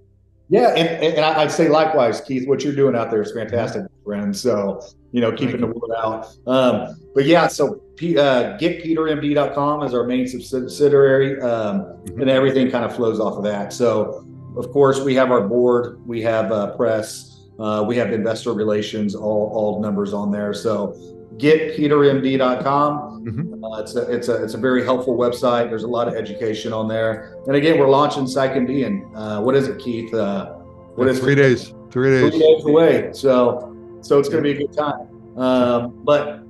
[0.49, 2.47] yeah, and, and I'd say likewise, Keith.
[2.47, 4.35] What you're doing out there is fantastic, friend.
[4.35, 4.81] So
[5.11, 6.27] you know, keeping the word out.
[6.45, 12.21] Um, but yeah, so uh, getpetermd.com is our main subsidiary, um, mm-hmm.
[12.21, 13.73] and everything kind of flows off of that.
[13.73, 14.25] So
[14.57, 19.15] of course, we have our board, we have uh, press, uh, we have investor relations,
[19.15, 20.53] all all numbers on there.
[20.53, 23.25] So getpetermd.com.
[23.25, 23.63] Mm-hmm.
[23.63, 25.69] Uh, it's a it's a it's a very helpful website.
[25.69, 27.37] There's a lot of education on there.
[27.47, 30.13] And again, we're launching PsychMD in uh, what is it, Keith?
[30.13, 30.53] Uh,
[30.95, 31.37] what is three it?
[31.37, 31.73] days?
[31.91, 32.31] Three days.
[32.31, 33.09] Three days away.
[33.13, 35.07] So so it's going to be a good time.
[35.37, 36.41] Um, but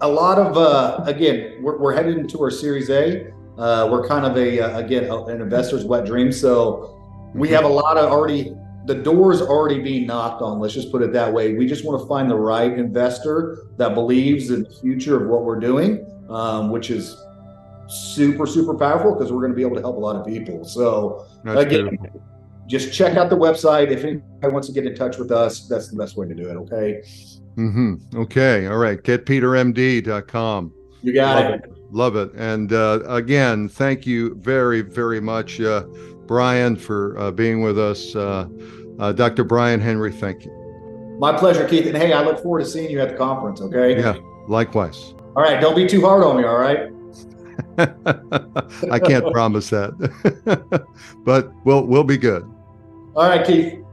[0.00, 3.32] a lot of uh, again, we're, we're headed into our Series A.
[3.58, 6.32] Uh, we're kind of a uh, again an investor's wet dream.
[6.32, 6.98] So
[7.34, 7.54] we mm-hmm.
[7.56, 8.54] have a lot of already
[8.90, 10.58] the door is already being knocked on.
[10.58, 11.54] Let's just put it that way.
[11.54, 15.44] We just want to find the right investor that believes in the future of what
[15.44, 17.16] we're doing, um, which is
[17.86, 20.64] super, super powerful because we're going to be able to help a lot of people.
[20.64, 22.20] So, that's again, beautiful.
[22.66, 23.92] just check out the website.
[23.92, 26.48] If anybody wants to get in touch with us, that's the best way to do
[26.48, 26.56] it.
[26.56, 27.02] Okay.
[27.54, 28.18] Mm-hmm.
[28.18, 28.66] Okay.
[28.66, 29.00] All right.
[29.00, 30.72] GetPeterMD.com.
[31.02, 31.64] You got Love it.
[31.64, 31.92] it.
[31.92, 32.32] Love it.
[32.34, 35.82] And uh, again, thank you very, very much, uh,
[36.26, 38.16] Brian, for uh, being with us.
[38.16, 38.48] Uh,
[39.00, 39.44] uh, Dr.
[39.44, 40.52] Brian Henry, thank you.
[41.18, 41.86] My pleasure, Keith.
[41.86, 43.98] And hey, I look forward to seeing you at the conference, okay?
[43.98, 45.14] Yeah, likewise.
[45.36, 46.90] All right, don't be too hard on me, all right?
[48.90, 50.86] I can't promise that.
[51.24, 52.42] but we'll we'll be good.
[53.14, 53.84] All right, Keith.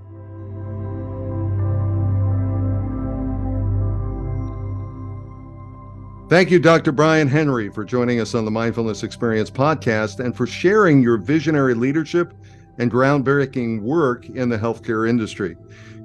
[6.29, 6.91] Thank you, Dr.
[6.91, 11.73] Brian Henry, for joining us on the Mindfulness Experience podcast and for sharing your visionary
[11.73, 12.33] leadership
[12.77, 15.55] and groundbreaking work in the healthcare industry.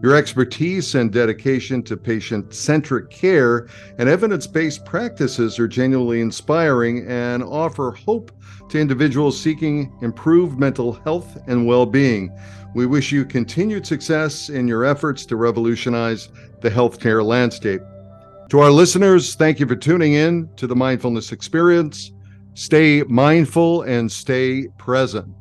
[0.02, 3.68] Your expertise and dedication to patient centric care
[3.98, 8.32] and evidence based practices are genuinely inspiring and offer hope
[8.68, 12.36] to individuals seeking improved mental health and well being.
[12.74, 16.30] We wish you continued success in your efforts to revolutionize
[16.62, 17.82] the healthcare landscape.
[18.48, 22.12] To our listeners, thank you for tuning in to the Mindfulness Experience.
[22.54, 25.32] Stay mindful and stay present.